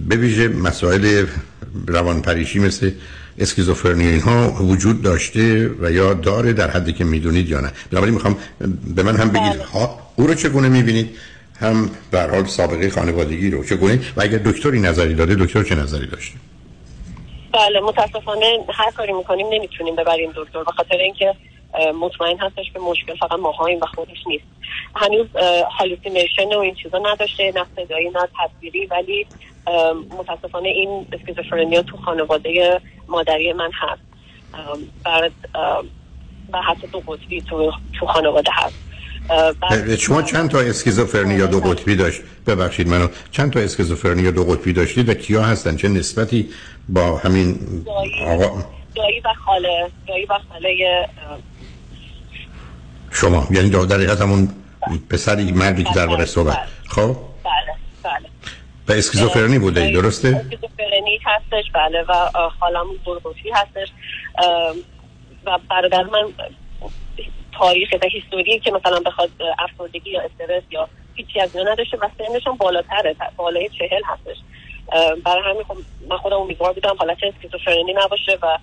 به 0.08 0.16
ویژه 0.16 0.48
مسائل 0.48 1.26
روانپریشی 1.86 2.58
مثل 2.58 2.90
اسکیزوفرنی 3.38 4.06
اینها 4.06 4.50
وجود 4.50 5.02
داشته 5.02 5.70
و 5.80 5.92
یا 5.92 6.14
داره 6.14 6.52
در 6.52 6.70
حدی 6.70 6.92
که 6.92 7.04
می‌دونید 7.04 7.48
یا 7.48 7.60
نه. 7.60 7.72
بنابراین 7.90 8.14
می‌خوام 8.14 8.36
به 8.94 9.02
من 9.02 9.16
هم 9.16 9.28
بگید 9.28 9.52
بله. 9.52 9.64
ها 9.64 9.98
او 10.16 10.26
رو 10.26 10.34
چگونه 10.34 10.68
می‌بینید 10.68 11.10
هم 11.60 11.90
در 12.12 12.30
حال 12.30 12.44
سابقه 12.44 12.90
خانوادگی 12.90 13.50
رو 13.50 13.64
چگونه؟ 13.64 14.00
و 14.16 14.22
اگر 14.22 14.38
دکتری 14.38 14.80
نظری 14.80 15.14
داده 15.14 15.34
دکتر 15.34 15.62
چه 15.62 15.74
نظری 15.74 16.06
داشته؟ 16.06 16.38
بله 17.52 17.80
متاسفانه 17.80 18.58
هر 18.74 18.90
کاری 18.90 19.12
می‌کنیم 19.12 19.46
نمی‌تونیم 19.52 19.96
ببریم 19.96 20.30
دکتر 20.36 20.64
به 20.64 20.72
خاطر 20.76 20.96
اینکه 20.96 21.34
مطمئن 22.00 22.38
هستش 22.38 22.72
که 22.72 22.78
مشکل 22.78 23.14
فقط 23.16 23.38
ماهاییم 23.38 23.78
و 23.80 23.86
خودش 23.86 24.26
نیست. 24.26 24.44
هنوز 24.96 25.26
هالوسینیشن 25.78 26.54
و 26.54 26.58
این 26.58 26.74
چیزا 26.74 26.98
نداشته 26.98 27.52
نه 27.56 27.66
صدایی 27.76 28.10
نه 28.10 28.28
تصویری 28.38 28.86
ولی 28.86 29.26
متاسفانه 30.18 30.68
این 30.68 31.06
اسکیزوفرنیا 31.12 31.82
تو 31.82 31.96
خانواده 31.96 32.80
مادری 33.08 33.52
من 33.52 33.70
هست. 33.74 34.02
بعد 35.04 35.32
و 36.52 36.62
حتی 36.62 36.86
دو 36.86 37.00
قطبی 37.00 37.40
تو, 37.40 37.72
تو 38.00 38.06
خانواده 38.06 38.50
هست. 38.54 38.78
شما 39.98 40.22
چند 40.22 40.50
تا 40.50 40.60
اسکیزوفرنی 40.60 41.34
یا 41.34 41.46
دو 41.46 41.60
قطبی 41.60 41.96
داشت؟ 41.96 42.20
ببخشید 42.46 42.88
منو. 42.88 43.08
چند 43.30 43.52
تا 43.52 43.60
اسکیزوفرنی 43.60 44.22
یا 44.22 44.30
دو 44.30 44.44
قطبی 44.44 44.72
داشتید 44.72 45.08
و 45.08 45.14
کیا 45.14 45.42
هستن؟ 45.42 45.76
چه 45.76 45.88
نسبتی 45.88 46.48
با 46.88 47.16
همین 47.16 47.58
آقا؟ 48.26 48.64
دایی 48.94 49.20
و 49.20 49.28
خاله. 49.44 49.90
دایی 50.08 50.24
و 50.24 50.38
خاله 50.48 51.08
شما 53.12 53.46
یعنی 53.50 53.70
در 53.70 53.96
حقیقت 53.96 54.20
همون 54.20 54.48
پسری 55.10 55.52
مردی 55.52 55.84
که 55.84 55.90
درباره 55.94 56.24
صحبت. 56.24 56.56
بله. 56.56 56.66
خب؟ 56.88 57.16
بله 57.44 57.74
بله. 58.02 58.28
و 58.88 58.92
اسکیزوفرنی 58.92 59.58
بوده 59.58 59.90
درسته؟ 59.90 60.28
اسکیزوفرنی 60.28 61.18
هستش 61.24 61.70
بله 61.74 62.02
و 62.08 62.30
خالم 62.60 62.86
برگوشی 63.06 63.50
هستش. 63.54 63.88
و 65.44 65.58
برادر 65.70 66.02
من 66.02 66.32
تاریخ 67.52 67.88
و 68.02 68.06
هیستوری 68.12 68.60
که 68.60 68.70
مثلا 68.70 69.00
بخواد 69.00 69.30
افسردگی 69.58 70.10
یا 70.10 70.20
استرس 70.20 70.62
یا 70.70 70.88
هیچی 71.14 71.40
از 71.40 71.56
اینا 71.56 71.72
نداشته 71.72 71.96
و 71.96 72.08
سنش 72.18 72.46
هم 72.46 72.56
بالاتره 72.56 73.16
بالای 73.36 73.68
چهل 73.68 74.02
هستش. 74.04 74.36
برای 75.24 75.42
همین 75.50 75.64
خب 75.64 75.76
من 76.10 76.16
خودم 76.16 76.36
امیدوار 76.36 76.72
بودم 76.72 76.96
حالت 76.98 77.18
اسکیزوفرنی 77.22 77.94
نباشه 78.04 78.38
و 78.42 78.58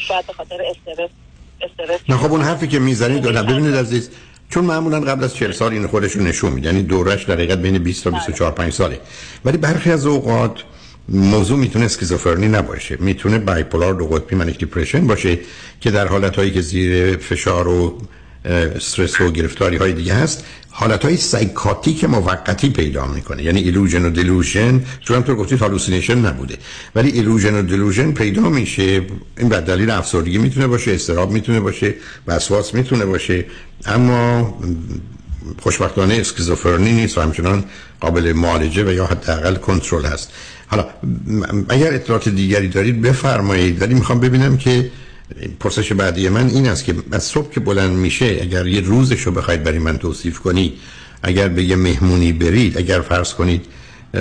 شاید 0.00 0.26
به 0.26 0.32
خاطر 0.32 0.62
استرس 0.62 1.10
استرس. 1.60 2.00
نه 2.08 2.16
خب 2.16 2.32
اون 2.32 2.40
حرفی 2.40 2.68
که 2.68 2.78
می‌زنید 2.78 3.22
دادم 3.22 3.46
ببینید 3.46 3.74
عزیز 3.74 4.10
چون 4.50 4.64
معمولا 4.64 5.00
قبل 5.00 5.24
از 5.24 5.34
40 5.34 5.52
سال 5.52 5.72
این 5.72 5.86
خودش 5.86 6.12
رو 6.12 6.22
نشون 6.22 6.52
میده 6.52 6.68
یعنی 6.68 6.82
دورش 6.82 7.24
در 7.24 7.34
حقیقت 7.34 7.58
بین 7.58 7.78
20 7.78 8.04
تا 8.04 8.10
24 8.10 8.52
5 8.52 8.72
ساله. 8.72 9.00
ولی 9.44 9.56
برخی 9.58 9.90
از 9.90 10.06
اوقات 10.06 10.64
موضوع 11.08 11.58
می‌تونه 11.58 11.84
اسکیزوفرنی 11.84 12.48
نباشه 12.48 12.96
می‌تونه 13.00 13.38
bipolar 13.38 13.94
دو 13.94 14.06
قطبی 14.06 14.36
manic 14.36 14.58
depression 14.58 15.06
باشه 15.06 15.38
که 15.80 15.90
در 15.90 16.06
حالت 16.06 16.36
هایی 16.36 16.50
که 16.50 16.60
زیر 16.60 17.16
فشار 17.16 17.68
و 17.68 17.98
استرس 18.48 19.20
و 19.20 19.30
گرفتاری 19.30 19.76
های 19.76 19.92
دیگه 19.92 20.14
هست. 20.14 20.44
حالت 20.70 21.04
های 21.04 21.16
psychotic 21.16 22.04
موقتی 22.04 22.70
پیدا 22.70 23.06
می‌کنه. 23.06 23.42
یعنی 23.42 23.60
illusion 23.60 24.04
و 24.04 24.10
delusion 24.10 24.84
چون 25.00 25.16
هم 25.16 25.22
تو 25.22 25.34
گفتید 25.34 25.58
hallucination 25.58 26.18
نبوده. 26.18 26.56
ولی 26.94 27.10
illusion 27.10 27.54
و 27.54 27.62
delusion 27.62 28.12
پیدا 28.12 28.48
میشه. 28.48 29.02
این 29.38 29.48
به 29.48 29.60
دلیل 29.60 29.90
افسردگی 29.90 30.38
می‌تونه 30.38 30.66
باشه 30.66 30.92
اضطراب 30.92 31.30
می‌تونه 31.30 31.60
باشه 31.60 31.94
وسواس 32.26 32.74
می‌تونه 32.74 33.04
باشه. 33.04 33.44
اما 33.86 34.58
خوشبختانه 35.60 36.14
اسکیزوفرنی 36.14 36.92
نیست 36.92 37.18
و 37.18 37.20
همچنان 37.20 37.64
قابل 38.00 38.32
معالجه 38.32 38.84
و 38.84 38.92
یا 38.92 39.06
حداقل 39.06 39.54
کنترل 39.54 40.04
هست. 40.04 40.32
حالا 40.66 40.86
اگر 41.68 41.94
اطلاعات 41.94 42.28
دیگری 42.28 42.68
دارید 42.68 43.02
بفرمایید. 43.02 43.82
ولی 43.82 43.94
می‌خوام 43.94 44.20
ببینم 44.20 44.56
که 44.56 44.90
پرسش 45.60 45.92
بعدی 45.92 46.28
من 46.28 46.48
این 46.48 46.68
است 46.68 46.84
که 46.84 46.94
از 47.12 47.22
صبح 47.22 47.50
که 47.50 47.60
بلند 47.60 47.96
میشه 47.96 48.38
اگر 48.40 48.66
یه 48.66 48.80
روزش 48.80 49.20
رو 49.20 49.32
بخواید 49.32 49.62
برای 49.62 49.78
من 49.78 49.98
توصیف 49.98 50.38
کنی 50.38 50.72
اگر 51.22 51.48
به 51.48 51.64
یه 51.64 51.76
مهمونی 51.76 52.32
برید 52.32 52.78
اگر 52.78 53.00
فرض 53.00 53.34
کنید 53.34 53.64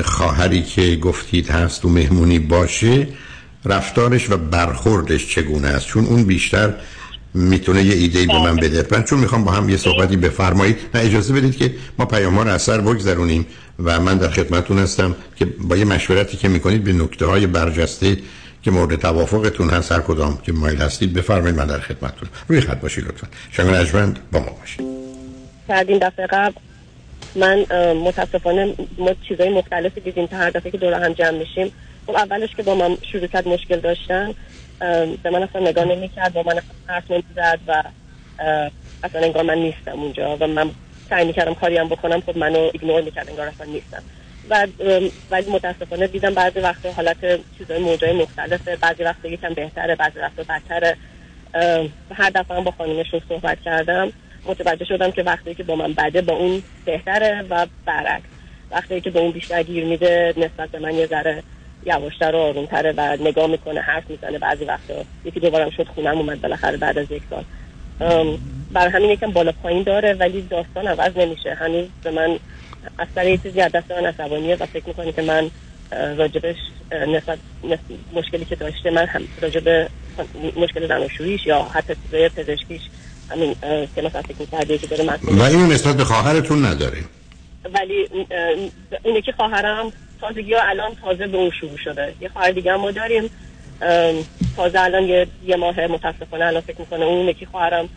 خواهری 0.04 0.62
که 0.62 0.96
گفتید 0.96 1.50
هست 1.50 1.86
و 1.86 1.90
مهمونی 1.90 2.40
باشه 2.40 3.08
رفتارش 3.66 4.30
و 4.30 4.38
برخوردش 4.38 5.36
چگونه 5.36 5.68
است 5.68 5.86
چون 5.86 6.06
اون 6.06 6.24
بیشتر 6.24 6.74
می‌تونه 7.34 7.84
یه 7.84 7.96
ایده 7.96 8.26
به 8.26 8.34
من. 8.34 8.56
بده 8.56 8.88
من 8.92 9.04
چون 9.04 9.20
می‌خوام 9.20 9.44
با 9.44 9.52
هم 9.52 9.70
یه 9.70 9.78
صحبتی 9.78 10.18
بفرمایید 10.18 10.78
نه 10.96 11.02
اجازه 11.02 11.34
بدید 11.34 11.58
که 11.58 11.76
ما 12.00 12.06
پیام 12.06 12.40
رو 12.40 12.48
اثر 12.48 12.82
بگذرونیم 12.82 13.46
و 13.84 14.00
من 14.00 14.18
در 14.18 14.30
خدمتتون 14.30 14.80
هستم 14.80 15.16
که 15.36 15.46
با 15.46 15.78
یه 15.78 15.86
مشورتی 15.86 16.38
که 16.38 16.48
می‌کنید 16.48 16.84
به 16.84 16.94
نکته 16.94 17.26
های 17.26 17.48
برجسته 17.48 18.18
که 18.68 18.72
مورد 18.72 18.96
توافقتون 18.96 19.70
هست 19.70 19.92
هر 19.92 20.00
کدام 20.00 20.38
که 20.44 20.52
مایل 20.52 20.78
هستید 20.78 21.14
بفرمایید 21.14 21.56
من 21.56 21.68
در 21.68 21.80
خدمتتون. 21.80 22.30
روی 22.48 22.62
خط 22.62 22.80
باشید 22.80 23.06
لطفا. 23.06 23.28
شنگ 23.52 23.70
نجمند 23.70 24.20
با 24.32 24.40
ما 24.40 24.50
باشید. 24.60 24.82
این 25.90 25.98
دفعه 25.98 26.28
قبل 26.28 26.54
من 27.36 27.66
متاسفانه 27.94 28.76
ما 28.98 29.16
چیزای 29.28 29.50
مختلفی 29.50 30.02
دیدیم 30.02 30.26
تا 30.26 30.38
هر 30.38 30.50
دفعه 30.50 30.72
که 30.72 30.78
دور 30.78 30.94
هم 30.94 31.14
جمع 31.14 31.38
میشیم. 31.38 31.72
خب 32.08 32.16
اولش 32.16 32.50
که 32.58 32.64
با 32.64 32.76
من 32.76 32.98
شروع 33.12 33.28
کرد 33.28 33.48
مشکل 33.48 33.80
داشتن 33.80 34.34
به 35.24 35.30
من 35.30 35.44
اصلا 35.44 35.62
نگاه 35.62 35.86
نمی‌کرد 35.86 36.34
با 36.34 36.44
من 36.44 36.62
حرف 36.86 37.12
نمی‌زد 37.12 37.60
و 37.68 37.84
اصلا 39.04 39.22
انگار 39.22 39.44
من 39.44 39.58
نیستم 39.58 39.92
اونجا 39.92 40.38
و 40.40 40.48
من 40.48 40.72
سعی 41.10 41.26
می‌کردم 41.26 41.54
کاری 41.54 41.78
هم 41.78 41.90
بکنم. 41.90 42.22
خب 42.22 42.38
منو 42.38 42.70
ایگنور 42.74 43.02
می‌کرد 43.02 43.30
انگار 43.30 43.48
اصلا 43.48 43.66
نیستم. 43.66 44.04
و 44.50 44.68
ولی 45.32 45.52
متاسفانه 45.52 46.08
دیدم 46.08 46.34
بعضی 46.34 46.60
وقت 46.60 46.86
حالت 46.86 47.18
چیزای 47.58 47.80
موجای 47.80 48.14
مختلفه 48.14 48.76
بعضی 48.76 49.04
وقت 49.04 49.26
یکم 49.26 49.54
بهتره 49.54 49.96
بعضی 49.96 50.20
وقت 50.20 50.36
بدتره. 50.36 50.98
هر 52.16 52.30
دفعه 52.30 52.62
با 52.62 52.72
خانمشون 52.72 53.22
صحبت 53.30 53.62
کردم. 53.62 54.12
متوجه 54.46 54.86
شدم 54.86 55.12
که 55.12 55.24
وقتی 55.24 55.56
که 55.56 55.64
با 55.64 55.76
من 55.76 55.94
بده 55.94 56.22
با 56.22 56.34
اون 56.34 56.64
بهتره 56.86 57.46
و 57.50 57.66
برعکس. 57.86 58.26
وقتی 58.72 59.02
که 59.02 59.10
به 59.10 59.20
اون 59.20 59.32
بیشتر 59.32 59.64
گیر 59.64 59.86
میده 59.86 60.34
نسبت 60.38 60.70
به 60.70 60.80
من 60.80 60.96
یه 60.96 61.06
ذره 61.06 61.44
یواشتر 61.86 62.36
و 62.36 62.38
آرومتره 62.38 62.94
و 62.98 63.18
نگاه 63.22 63.48
می‌کنه 63.48 63.82
حرف 63.82 64.10
می‌زنه 64.10 64.40
بعضی 64.40 64.66
وقتا. 64.66 65.06
یکی 65.26 65.40
دوبارم 65.40 65.70
شد 65.70 65.88
خونم 65.96 66.18
اومد 66.18 66.42
بالاخره 66.42 66.78
بعد 66.78 66.98
از 66.98 67.12
یک 67.12 67.22
سال. 67.30 67.44
برای 68.72 68.92
همین 68.92 69.10
یکم 69.10 69.32
بالا 69.32 69.52
پایین 69.52 69.84
داره 69.84 70.14
ولی 70.14 70.42
داستان 70.42 70.88
عوض 70.88 71.18
نمیشه. 71.18 71.54
هنوز 71.54 71.86
به 72.04 72.12
من 72.12 72.40
از 72.98 73.08
سر 73.16 73.28
یه 73.28 73.38
چیزی 73.38 73.62
از 73.62 73.72
دست 73.72 73.92
من 73.92 74.06
عصبانیه 74.06 74.56
و 74.56 74.66
فکر 74.66 74.88
می‌کنی 74.88 75.12
که 75.12 75.22
من 75.22 75.52
راجبش 75.92 76.56
نسبت 77.08 77.40
مشکلی 78.14 78.46
که 78.46 78.56
داشته 78.56 78.92
من 78.92 79.06
هم 79.06 79.22
راجب 79.42 79.90
مشکل 80.56 80.88
زناشوییش 80.88 81.46
یا 81.46 81.64
حتی 81.64 81.94
چیزای 82.04 82.30
پزشکیش 82.30 82.82
همین 83.30 83.56
که 83.96 84.02
مثلا 84.02 84.22
فکر 84.22 84.36
می‌کرده 84.40 84.78
که 84.78 84.88
داره 84.88 85.04
و 85.24 85.42
این 85.42 85.72
نسبت 85.72 85.98
به 85.98 86.04
خواهرتون 86.04 86.66
نداره. 86.66 86.98
ولی 87.74 88.08
اینه 89.04 89.22
که 89.22 89.32
خواهرم 89.32 89.92
تازگی 90.22 90.54
ها 90.54 90.62
الان 90.62 90.96
تازه 90.96 91.28
به 91.28 91.38
اون 91.38 91.52
شروع 91.60 91.78
شده. 91.78 92.14
یه 92.22 92.30
خواهر 92.30 92.52
دیگه 92.52 92.74
هم 92.74 92.80
ما 92.80 92.92
داریم. 92.92 93.30
تازه 94.56 94.80
الان 94.80 95.04
یه, 95.04 95.28
یه 95.46 95.56
ماه 95.56 95.88
متاسفانه 95.88 96.46
الان 96.46 96.62
فکر 96.62 96.80
می‌کنه 96.80 97.06
اون 97.06 97.28
یکی 97.28 97.46
خواهرم 97.46 97.90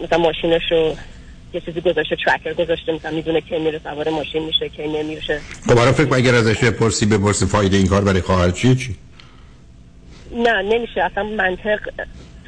مثلا 0.00 0.18
ماشینش 0.18 0.62
رو 0.70 0.96
یه 1.52 1.60
چیزی 1.60 1.80
گذاشته 1.80 2.16
ترکر 2.26 2.54
گذاشته 2.54 2.92
مثلا 2.92 3.10
می‌دونه 3.10 3.40
که 3.40 3.58
میره 3.58 3.80
سوار 3.84 4.08
ماشین 4.10 4.44
میشه 4.44 4.68
که 4.68 4.86
نمیشه. 4.86 5.40
خب 5.68 5.74
برای 5.74 5.92
فکر 5.92 6.14
اگر 6.14 6.34
ازش 6.34 6.64
بپرسی 6.64 7.06
بپرسی 7.06 7.46
فایده 7.46 7.76
این 7.76 7.86
کار 7.86 8.04
برای 8.04 8.20
خواهر 8.20 8.50
چیه؟ 8.50 8.74
چی؟ 8.74 8.96
نه 10.36 10.62
نمیشه. 10.62 11.02
اصلا 11.02 11.22
منطق 11.22 11.78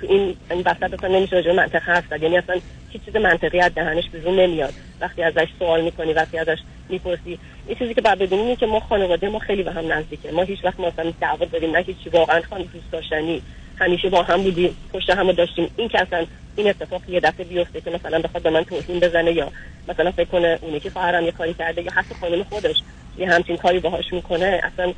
تو 0.00 0.06
این 0.08 0.36
این 0.50 0.60
وسط 0.60 0.94
اصلا 0.94 1.08
نمیشه 1.08 1.36
راجع 1.36 1.52
منطق 1.52 1.82
حرف 1.82 2.04
زد. 2.10 2.22
یعنی 2.22 2.38
اصلا 2.38 2.60
هیچ 2.90 3.02
چیز 3.04 3.16
منطقی 3.16 3.60
از 3.60 3.74
دهنش 3.74 4.04
بیرون 4.12 4.40
نمیاد. 4.40 4.74
وقتی 5.00 5.22
ازش 5.22 5.48
سوال 5.58 5.84
می‌کنی 5.84 6.12
وقتی 6.12 6.38
ازش 6.38 6.58
می‌پرسی 6.88 7.38
این 7.66 7.76
چیزی 7.78 7.94
که 7.94 8.00
بعد 8.00 8.18
بدونیم 8.18 8.56
که 8.56 8.66
ما 8.66 8.80
خانواده 8.80 9.28
ما 9.28 9.38
خیلی 9.38 9.62
به 9.62 9.72
هم 9.72 9.92
نزدیکه. 9.92 10.30
ما 10.32 10.42
هیچ 10.42 10.64
وقت 10.64 10.80
مثلا 10.80 11.12
دعوا 11.20 11.44
داریم 11.44 11.76
نه 11.76 11.82
هیچ 11.82 11.96
واقعا 12.12 12.40
خانه 12.50 12.64
دوست 12.64 12.92
داشتنی. 12.92 13.42
همیشه 13.78 14.11
با 14.11 14.23
هم 14.23 14.42
بودیم 14.42 14.76
پشت 14.92 15.11
هم 15.11 15.32
داشتیم. 15.32 15.70
این 15.76 15.88
که 15.88 16.00
اصلا 16.00 16.26
این 16.56 16.68
اتفاق 16.68 17.02
یه 17.08 17.20
دفعه 17.20 17.44
بیفته 17.44 17.80
که 17.80 17.90
مثلا 17.90 18.18
بخواد 18.18 18.42
به 18.42 18.50
من 18.50 18.64
توهین 18.64 19.00
بزنه 19.00 19.32
یا 19.32 19.52
مثلا 19.88 20.11
فکر 20.11 20.25
کنه 20.25 20.58
اونی 20.62 20.80
که 20.80 20.90
خواهرم 20.90 21.25
یه 21.25 21.32
کاری 21.32 21.54
کرده 21.54 21.82
یا 21.82 21.90
حتی 21.94 22.14
خانم 22.20 22.42
خودش 22.42 22.76
یه 23.18 23.30
همچین 23.30 23.56
کاری 23.56 23.78
باهاش 23.78 24.12
می‌کنه 24.12 24.61
اصلا 24.73 24.92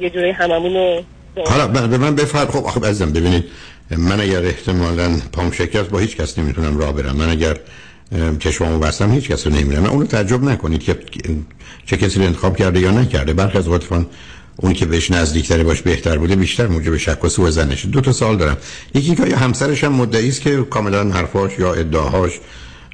یه 0.00 0.10
جوری 0.10 0.30
هممون 0.30 1.04
حالا 1.46 1.66
به 1.66 1.98
من 1.98 2.14
بفرد. 2.14 2.48
خب 2.50 2.64
آخه 2.64 2.80
عزیزم 2.80 3.12
ببینید 3.12 3.44
من 3.90 4.20
اگر 4.20 4.44
احتمالا 4.44 5.20
پام 5.32 5.50
شکست 5.50 5.90
با 5.90 5.98
هیچ 5.98 6.16
کس 6.16 6.38
نمی‌تونم 6.38 6.78
راه 6.78 6.92
برم. 6.92 7.16
من 7.16 7.30
اگر 7.30 7.56
چشمامو 8.38 8.78
بستم 8.78 9.12
هیچ 9.12 9.28
کس 9.28 9.46
رو 9.46 9.52
نمیرم 9.52 9.84
اونو 9.84 10.06
تعجب 10.06 10.44
نکنید 10.44 10.82
که 10.82 10.98
چه 11.86 11.96
کسی 11.96 12.18
رو 12.18 12.26
انتخاب 12.26 12.56
کرده 12.56 12.80
یا 12.80 12.90
نکرده. 12.90 13.32
برخی 13.32 13.58
از 13.58 13.66
اوقات 13.66 13.84
اون 14.62 14.72
که 14.72 14.86
بهش 14.86 15.10
نزدیکتره 15.10 15.64
باش 15.64 15.82
بهتر 15.82 16.18
بوده 16.18 16.36
بیشتر 16.36 16.66
موجب 16.66 16.96
شک 16.96 17.24
و 17.24 17.28
سوء 17.28 17.50
زنشه. 17.50 17.88
دو 17.88 18.00
تا 18.00 18.12
سال 18.12 18.36
دارم. 18.36 18.56
یکی 18.94 19.14
که 19.14 19.36
همسرش 19.36 19.84
هم 19.84 19.92
مدعی 19.92 20.28
است 20.28 20.40
که 20.40 20.62
کاملا 20.70 21.10
حرفاش 21.10 21.58
یا 21.58 21.74
ادعاهاش 21.74 22.32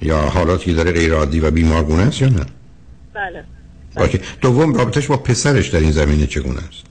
یا 0.03 0.19
حالاتی 0.19 0.75
داره 0.75 0.93
غیر 0.93 1.15
عادی 1.15 1.41
و 1.41 1.51
بیمارگونه 1.51 2.03
است 2.03 2.23
یا 2.23 2.29
نه؟ 2.29 2.47
بله. 3.15 3.45
اوکی. 3.97 4.21
دوم 4.41 4.75
رابطش 4.75 5.07
با 5.07 5.17
پسرش 5.17 5.69
در 5.69 5.79
این 5.79 5.91
زمینه 5.91 6.27
چگونه 6.27 6.59
است؟ 6.59 6.85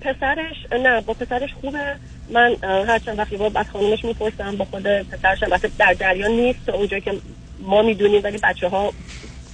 پسرش 0.00 0.56
نه 0.82 1.00
با 1.00 1.14
پسرش 1.14 1.50
خوبه. 1.60 1.96
من 2.32 2.56
هر 2.62 2.98
چند 2.98 3.18
وقتی 3.18 3.36
با 3.36 3.48
بعد 3.48 3.66
خانومش 3.72 4.04
می‌پرسم 4.04 4.56
با 4.56 4.64
خود 4.64 4.82
پسرش 4.82 5.42
هم 5.42 5.70
در 5.78 5.94
جریان 5.94 6.30
نیست. 6.30 6.58
تا 6.66 6.72
اونجایی 6.72 7.02
که 7.02 7.12
ما 7.60 7.82
می‌دونیم 7.82 8.20
ولی 8.24 8.38
بچه 8.38 8.68
ها 8.68 8.92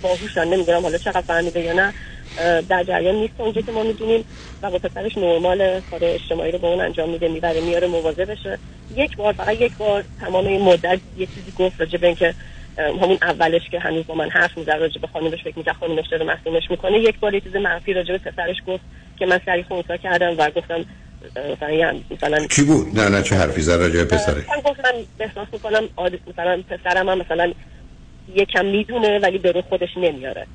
باهوشن. 0.03 0.45
نمی‌دونم 0.45 0.83
حالا 0.83 0.99
چقدر 0.99 1.21
فهمیده 1.21 1.61
یا 1.61 1.73
نه. 1.73 1.95
در 2.69 2.85
جریان 2.85 3.15
نیست. 3.15 3.35
اونجا 3.39 3.61
که 3.61 3.73
ما 3.73 3.83
می‌دونیم 3.83 4.25
و 4.63 4.71
با 4.71 4.79
پسرش 4.79 5.19
نرمال 5.19 5.81
کار 5.81 6.05
اجتماعی 6.05 6.53
رو 6.53 6.59
با 6.59 6.69
اون 6.69 6.81
انجام 6.81 7.11
میده 7.11 7.29
می‌بره 7.29 7.61
میاره 7.61 7.87
موازه 7.87 8.25
بشه. 8.25 8.59
یک 8.97 9.17
بار 9.17 9.33
فقط 9.33 9.57
یک 9.61 9.77
بار 9.77 10.05
تمام 10.21 10.47
این 10.47 10.63
مدت 10.63 11.01
یه 11.17 11.27
چیزی 11.27 11.53
گفت 11.59 11.81
راجع 11.81 11.99
به 11.99 12.07
اینکه 12.07 12.35
همون 12.79 13.19
اولش 13.23 13.69
که 13.71 13.79
هنوز 13.79 14.07
با 14.07 14.15
من 14.15 14.31
حرف 14.31 14.59
می‌زد 14.59 14.71
راجع 14.71 15.01
به 15.01 15.07
خانمش 15.07 15.43
فکر 15.45 15.59
می‌کرد 15.59 15.75
خانمش 15.75 16.09
داره 16.11 16.25
محسومش 16.25 16.71
می‌کنه. 16.71 16.99
یک 16.99 17.19
بار 17.21 17.35
یه 17.35 17.41
چیز 17.41 17.57
منفی 17.57 17.93
راجع 17.93 18.13
به 18.13 18.19
پسرش 18.19 18.57
گفت 18.67 18.83
که 19.19 19.27
من 19.27 19.41
سری 19.47 19.63
خونسا 19.63 19.97
کردم 19.97 20.35
و 20.39 20.51
گفتم 20.51 20.85
مثلا 21.37 22.01
مثلا 22.11 22.47
چی 22.47 22.65
بود؟ 22.65 23.01
نه 23.01 23.09
نه 23.09 23.23
چه 23.23 23.35
حرفی 23.35 23.61
زد 23.61 23.81
راجع 23.81 24.05
به 24.05 24.05
پسرش 24.05 24.45
من 24.49 24.61
گفتم 24.65 24.95
احساس 25.21 25.49
می‌کنم 25.53 25.89
مثلا 26.27 26.63
پسرم 26.69 27.09
هم 27.09 27.19
مثلا 27.19 27.53
یکم 28.35 28.65
می‌دونه 28.67 29.19
ولی 29.19 29.39
به 29.39 29.65
خودش 29.69 29.97
نمیاره. 29.97 30.47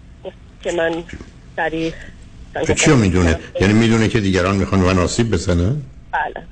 که 0.63 0.71
من 0.71 1.03
سریع. 1.55 1.93
چی 2.75 2.91
می‌دونه؟ 2.91 3.39
یعنی 3.61 3.73
می‌دونه 3.73 4.07
که 4.07 4.19
دیگران 4.19 4.55
می‌خوان 4.55 4.81
من 4.81 4.99
آسیب 4.99 5.31
بزنن؟ 5.31 5.81
بله. 6.11 6.43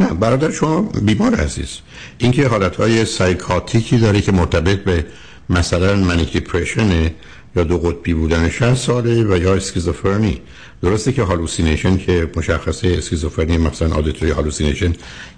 نه 0.00 0.14
برادر 0.14 0.50
شما 0.50 0.82
بیمار 0.82 1.34
عزیز. 1.34 1.78
اینکه 2.18 2.48
حالتهای 2.48 3.04
psychotic 3.04 3.89
ی 3.89 3.98
داره 3.98 4.20
که 4.20 4.32
مرتبط 4.32 4.78
به 4.78 5.06
مثلا 5.50 5.96
manic 5.96 6.32
depression 6.32 7.10
یا 7.56 7.64
دو 7.64 7.78
قطبی 7.78 8.14
بودن 8.14 8.48
60 8.48 8.74
ساله 8.74 9.24
و 9.24 9.36
یا 9.36 9.54
اسکیزوفرنی. 9.54 10.40
درسته 10.82 11.12
که 11.12 11.22
hallucination 11.22 11.96
که 11.96 12.30
مشخصه 12.36 12.94
اسکیزوفرنی 12.98 13.58
مثلا 13.58 13.94
auditory 13.94 14.30
hallucination 14.30 14.92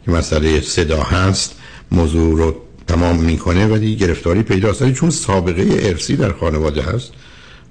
که 0.05 0.11
مسئله 0.11 0.61
صدا 0.61 1.03
هست 1.03 1.55
موضوع 1.93 2.39
رو 2.39 2.57
تمام 2.87 3.17
می‌کنه 3.17 3.67
ولی 3.67 3.97
گرفتاری 3.97 4.43
پیدا 4.43 4.73
چون 4.73 5.11
سابقه 5.11 5.67
ارثی 5.79 6.17
در 6.17 6.33
خانواده 6.33 6.83
هست. 6.83 7.13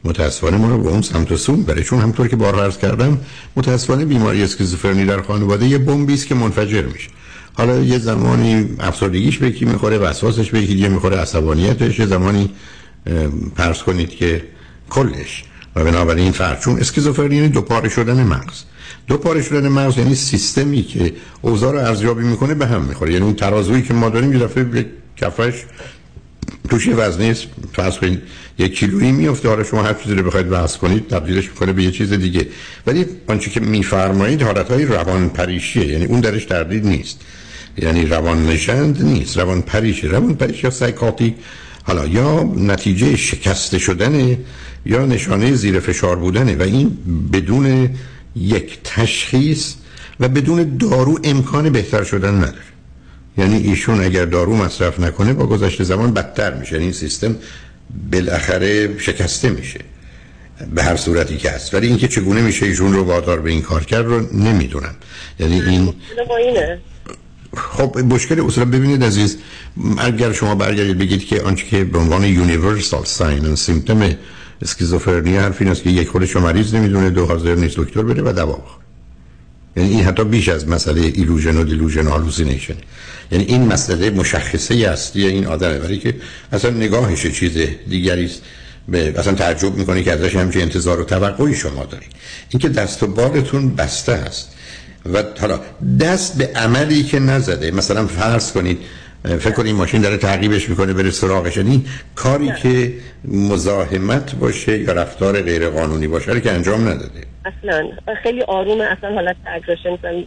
متاسفانه 0.04 0.58
ما 0.58 0.70
رو 0.70 0.78
به 0.84 0.90
اون 0.90 1.02
سمت 1.02 1.32
و 1.32 1.38
سون 1.38 1.64
بره. 1.64 1.84
چون 1.84 2.00
همطور 2.00 2.28
که 2.28 2.36
بار 2.36 2.60
عرض 2.64 2.78
کردم 2.78 3.20
متاسفانه 3.56 4.06
بیماری 4.06 4.44
اسکیزوفرنی 4.44 5.06
در 5.06 5.22
خانواده 5.22 5.68
یه 5.68 5.78
بمبی 5.78 6.14
است 6.14 6.28
که 6.28 6.36
منفجر 6.36 6.82
میشه. 6.82 7.10
حالا 7.54 7.80
یه 7.80 8.00
زمانی 8.00 8.70
افسردگیش 8.80 9.38
به 9.38 9.52
کی 9.52 9.66
می‌خوره 9.66 9.98
وسواسش 9.98 10.52
به 10.52 10.66
کی 10.66 10.88
می‌خوره 10.88 11.18
عصبانیتش. 11.18 12.00
یه 12.00 12.06
زمانی 12.06 12.50
پرس 13.56 13.84
کنید 13.84 14.10
که 14.10 14.44
کلش. 14.90 15.44
و 15.76 15.84
بنابراین 15.84 16.32
فرق 16.32 16.60
چون 16.60 16.80
اسکیزوفرنی 16.80 17.36
یعنی 17.36 17.50
دو 17.50 17.62
پاره 17.62 17.90
شدن 17.90 18.24
مغز. 18.24 18.64
دو 19.08 19.18
پاره 19.18 19.42
شدن 19.42 19.68
مغز 19.68 19.98
یعنی 19.98 20.16
سیستمی 20.16 20.84
که 20.84 21.14
اوضاع 21.42 21.72
رو 21.72 21.80
ارزیابی 21.80 22.24
می‌کنه 22.24 22.54
به 22.54 22.68
هم 22.68 22.82
می‌خوره. 22.82 23.14
یعنی 23.14 23.26
اون 23.26 23.34
ترازویی 23.34 23.82
که 23.82 23.94
ما 23.94 24.10
داریم 24.10 24.34
یه 24.34 24.40
دفعه 24.40 24.86
کفش 25.18 25.64
توش 26.70 26.88
وزنی 26.88 27.34
فرض 27.74 27.98
کنید 27.98 28.22
یک 28.58 28.80
کیلویی 28.80 29.12
میفته 29.12 29.50
حالا 29.50 29.64
شما 29.64 29.84
هر 29.84 29.94
چیزی 29.94 30.16
رو 30.16 30.24
بخواید 30.24 30.48
وزن 30.50 30.78
کنید 30.78 31.08
تبدیلش 31.08 31.50
می‌کنه 31.50 31.74
به 31.74 31.84
یه 31.84 31.92
چیز 31.92 32.14
دیگه. 32.14 32.48
ولی 32.88 33.06
آنچه 33.28 33.52
که 33.52 33.60
میفرمایید 33.60 34.42
حالتهای 34.42 34.86
روان 34.86 35.30
پریشیه 35.30 35.86
یعنی 35.86 36.06
اون 36.06 36.20
درش 36.20 36.46
تردید 36.46 36.88
نیست. 36.88 37.20
یعنی 37.78 38.06
روان 38.06 38.46
نشند 38.48 39.04
نیست. 39.04 39.38
روان 39.38 39.62
پریشه 39.62 40.08
روان 40.08 40.36
پریش 40.36 40.64
یا 40.64 40.70
سایکاتی 40.70 41.36
حالا 41.84 42.06
یا 42.06 42.44
نتیجه 42.58 43.16
شکسته 43.16 43.80
شدن 43.80 44.38
یا 44.86 45.06
نشانه 45.06 45.54
زیر 45.54 45.80
فشار 45.80 46.16
بودنه. 46.16 46.56
و 46.56 46.62
این 46.62 46.98
بدون 47.34 47.90
یک 48.36 48.80
تشخیص 48.84 49.74
و 50.20 50.30
بدون 50.30 50.78
دارو 50.78 51.20
امکان 51.24 51.70
بهتر 51.70 52.04
شدن 52.04 52.36
نداره. 52.36 52.73
یعنی 53.38 53.58
ایشون 53.58 54.04
اگر 54.04 54.26
دارو 54.26 54.56
مصرف 54.56 55.00
نکنه 55.00 55.34
با 55.34 55.46
گذشت 55.46 55.84
زمان 55.84 56.14
بدتر 56.14 56.54
میشه. 56.54 56.72
یعنی 56.72 56.84
این 56.84 56.94
سیستم 56.94 57.36
بالاخره 58.12 59.00
شکسته 59.00 59.50
میشه. 59.50 59.80
به 60.76 60.84
هر 60.84 60.96
صورتی 60.96 61.38
که 61.38 61.52
هست. 61.52 61.74
ولی 61.74 61.88
اینکه 61.88 62.08
چگونه 62.08 62.42
میشه 62.42 62.66
ایشون 62.66 62.94
رو 62.94 63.04
وادار 63.04 63.40
به 63.40 63.50
این 63.50 63.62
کار 63.62 63.84
کرد 63.84 64.06
رو 64.06 64.38
نمی‌دونم. 64.38 64.96
یعنی 65.40 65.62
این 65.62 65.94
خب 67.58 67.98
مشکل 67.98 68.40
اصلا 68.46 68.66
ببینید 68.66 69.04
عزیز 69.04 69.38
اگر 69.98 70.32
شما 70.34 70.56
برگردید 70.56 70.98
بگید 70.98 71.26
که 71.26 71.42
آنچه 71.42 71.66
که 71.66 71.84
به 71.84 72.00
عنوان 72.00 72.24
universal 72.24 73.06
sign 73.06 73.46
و 73.46 73.56
symptom 73.56 74.16
اسکیزوفرنی 74.62 75.38
حرف 75.38 75.62
این 75.62 75.72
است 75.72 75.84
که 75.84 75.90
یک 75.90 76.08
خودش 76.08 76.36
مریض 76.36 76.76
نمی‌دونه 76.76 77.10
دو 77.10 77.26
حاضر 77.26 77.56
نیست 77.56 77.78
دکتر 77.78 78.02
بره 78.02 78.22
و 78.22 78.34
دوا 78.34 78.54
بخوره. 78.54 78.83
یعنی 79.78 79.90
این 79.90 80.04
حتی 80.04 80.24
بیش 80.24 80.50
از 80.50 80.68
مسئله 80.68 81.02
illusion 81.02 81.58
و 81.58 81.64
delusion 81.64 82.08
hallucination 82.08 82.76
یعنی 83.32 83.44
این 83.44 83.68
مسئله 83.68 84.10
مشخصه 84.10 84.76
اصلی 84.76 85.26
این 85.26 85.46
آدمه. 85.48 85.80
ولی 85.80 85.98
که 85.98 86.16
اصلا 86.52 86.72
نگاهش 86.72 87.28
چیز 87.28 87.58
دیگری 87.90 88.26
است. 88.26 88.42
به 88.88 89.20
اصلا 89.20 89.34
تعجب 89.34 89.76
می‌کنه 89.76 90.04
که 90.04 90.12
ازش 90.12 90.36
همچین 90.36 90.62
انتظار 90.62 91.00
و 91.00 91.04
توقعی 91.04 91.56
شما 91.56 91.86
دارید 91.86 92.12
اینکه 92.50 92.70
دست 92.70 93.04
و 93.04 93.08
بالتون 93.08 93.76
بسته 93.76 94.12
است 94.12 94.50
و 95.14 95.24
حالا 95.40 95.60
دست 96.00 96.38
به 96.38 96.50
عملی 96.56 97.04
که 97.04 97.20
نزده 97.20 97.72
مثلا 97.72 98.08
فرض 98.08 98.52
کنید 98.52 98.80
فکر 99.24 99.52
کنید 99.52 99.76
ماشین 99.76 100.02
داره 100.02 100.18
تعقیبش 100.18 100.70
می‌کنه 100.70 100.94
بره 100.94 101.12
سراغش. 101.12 101.58
یعنی 101.58 101.86
کاری 102.16 102.52
که 102.62 102.94
مزاحمت 103.26 104.36
باشه 104.36 104.80
یا 104.80 104.94
رفتار 104.94 105.42
غیر 105.42 105.70
قانونی 105.70 106.08
باشه 106.08 106.42
که 106.42 106.52
انجام 106.52 106.82
نداده. 106.82 107.24
اصلا. 107.46 107.90
خیلی 108.24 108.42
آرومه 108.42 108.84
اصلا 108.84 109.14
حالت 109.14 109.36
اگریشن 109.46 110.26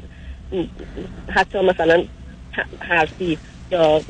حتی 1.28 1.58
مثلا 1.60 2.04
حرفی 2.78 3.38
یا 3.70 4.00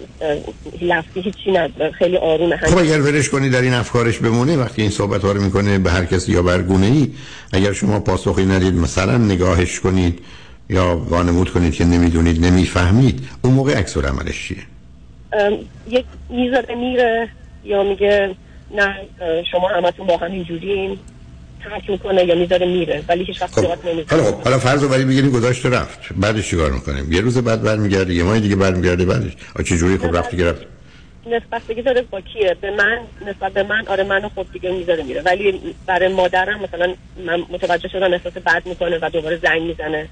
لفظی 0.80 1.20
هیچی 1.20 1.50
نداره 1.50 1.92
خیلی 1.92 2.16
آرومه 2.16 2.56
خب 2.56 2.78
اگر 2.78 3.00
ورش 3.00 3.28
کنی 3.28 3.50
در 3.50 3.62
این 3.62 3.74
افکارش 3.74 4.18
بمونه 4.18 4.56
وقتی 4.56 4.82
این 4.82 4.90
صحبت 4.90 5.22
ها 5.24 5.32
رو 5.32 5.42
می‌کنه 5.42 5.78
به 5.78 5.90
هر 5.90 6.04
کسی 6.04 6.32
یا 6.32 6.42
برگونه 6.42 6.86
ای 6.86 7.10
اگر 7.52 7.72
شما 7.72 8.00
پاسخی 8.00 8.44
ندید 8.44 8.74
مثلا 8.74 9.18
نگاهش 9.18 9.80
کنید 9.80 10.18
یا 10.70 10.96
وانمود 10.96 11.50
کنید 11.50 11.74
که 11.74 11.84
نمی‌دونید 11.84 12.44
نمی‌فهمید 12.44 13.28
اون 13.42 13.52
موقع 13.54 13.74
عکس 13.74 13.96
عملش 13.96 14.48
چیه؟ 14.48 14.58
یک 15.88 16.04
می‌ذاره 16.30 16.74
میره 16.74 17.28
یا 17.64 17.82
میگه 17.82 18.34
نه 18.74 18.94
شما 19.50 19.68
همتون 19.68 20.06
با 20.06 20.16
هم 20.16 20.32
اینجورین 20.32 20.98
ترک 21.64 21.90
می‌کنه 21.90 22.24
یا 22.24 22.34
می‌ذاره 22.34 22.66
میره 22.66 23.02
ولی 23.08 23.24
هیچ 23.24 23.42
وقت 23.42 23.50
خب. 23.50 23.66
حالا 24.10 24.22
خب 24.24 24.40
حالا 24.42 24.58
فرض 24.58 24.82
رو 24.82 24.88
ولی 24.88 25.04
بگیریم 25.04 25.30
گذاشته 25.30 25.70
رفت. 25.70 26.12
بعدش 26.16 26.50
چیکار 26.50 26.70
می‌کنیم؟ 26.70 27.12
یه 27.12 27.20
روز 27.20 27.38
بعد 27.38 27.62
برمیگرده 27.62 28.14
یه 28.14 28.22
ماه 28.22 28.40
دیگه 28.40 28.56
برمیگرده 28.56 29.04
بعدش؟ 29.04 29.32
آ 29.58 29.62
چه 29.62 29.76
جوری 29.76 29.98
خب 29.98 30.16
رفت 30.16 30.30
دیگه 30.30 30.50
رفت؟ 30.50 30.66
نسبت 31.26 31.62
بگی 31.68 31.82
داره 31.82 32.02
با 32.02 32.20
کیه؟ 32.20 32.56
به 32.60 32.70
من 32.70 32.98
نسبت 33.26 33.52
به 33.52 33.62
من 33.62 33.86
آره 33.86 34.04
منو 34.04 34.28
خب 34.28 34.46
دیگه 34.52 34.70
می‌ذاره 34.70 35.02
میره 35.02 35.22
ولی 35.22 35.60
برای 35.86 36.08
مادرم 36.14 36.60
مثلا 36.60 36.94
من 37.26 37.40
متوجه 37.50 37.88
شدم 37.88 38.12
احساس 38.12 38.32
بد 38.32 38.62
می‌کنه 38.66 38.98
و 39.02 39.10
دوباره 39.10 39.36
زنگ 39.42 39.62
می‌زنه. 39.62 40.08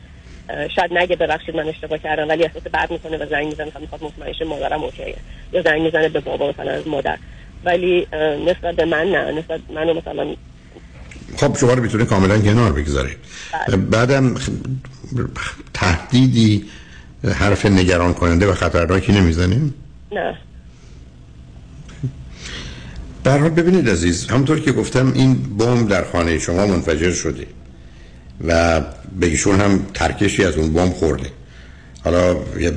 شاید 0.49 0.93
نگه 0.93 1.17
ببخشید 1.17 1.57
من 1.57 1.69
اشتباه 1.69 1.99
کردم 1.99 2.29
ولی 2.29 2.45
احساس 2.45 2.63
بد 2.63 2.91
می‌کنه 2.91 3.19
و 3.19 3.29
زنگ 3.31 3.47
می‌زنه 3.47 3.73
می‌خواد 3.81 4.05
مطمئن 4.05 4.33
شه 4.33 4.45
مادرم 4.45 4.83
اوکیه 4.83 5.17
یا 5.53 5.63
زنگ 5.63 5.83
می‌زنه 5.83 6.09
به 6.09 6.21
بابا 6.21 6.51
مثلا 6.51 6.71
از 6.71 6.89
مادر 6.89 7.19
ولی 7.65 8.07
نسبت 8.47 8.75
به 8.75 8.85
من 8.85 9.07
نه 9.07 9.33
نسبت 9.33 9.61
منو 9.75 9.95
مثلا 9.95 10.35
خب 11.37 11.57
شما 11.57 11.73
رو 11.73 11.83
می‌تونه 11.83 12.05
کاملا 12.05 12.39
کنار 12.39 12.73
بگذاره 12.73 13.17
بله. 13.69 13.77
بعدم 13.77 14.35
تهدیدی 15.75 16.65
حرف 17.35 17.67
نگران 17.67 18.15
کننده 18.15 18.47
و 18.47 18.55
خطرناکی 18.55 19.13
نمی‌زنیم 19.13 19.75
نه 20.13 20.39
برحال 23.25 23.51
ببینید 23.51 23.89
عزیز 23.89 24.27
همونطور 24.27 24.61
که 24.61 24.73
گفتم 24.73 25.13
این 25.13 25.57
بمب 25.59 25.89
در 25.89 26.05
خانه 26.05 26.39
شما 26.39 26.67
منفجر 26.67 27.11
شده 27.11 27.47
و 28.47 28.81
به 29.21 29.27
ایشون 29.27 29.61
هم 29.61 29.87
ترکشی 29.95 30.45
از 30.45 30.57
اون 30.57 30.73
بمب 30.73 30.93
خورده. 30.93 31.31
حالا 32.05 32.35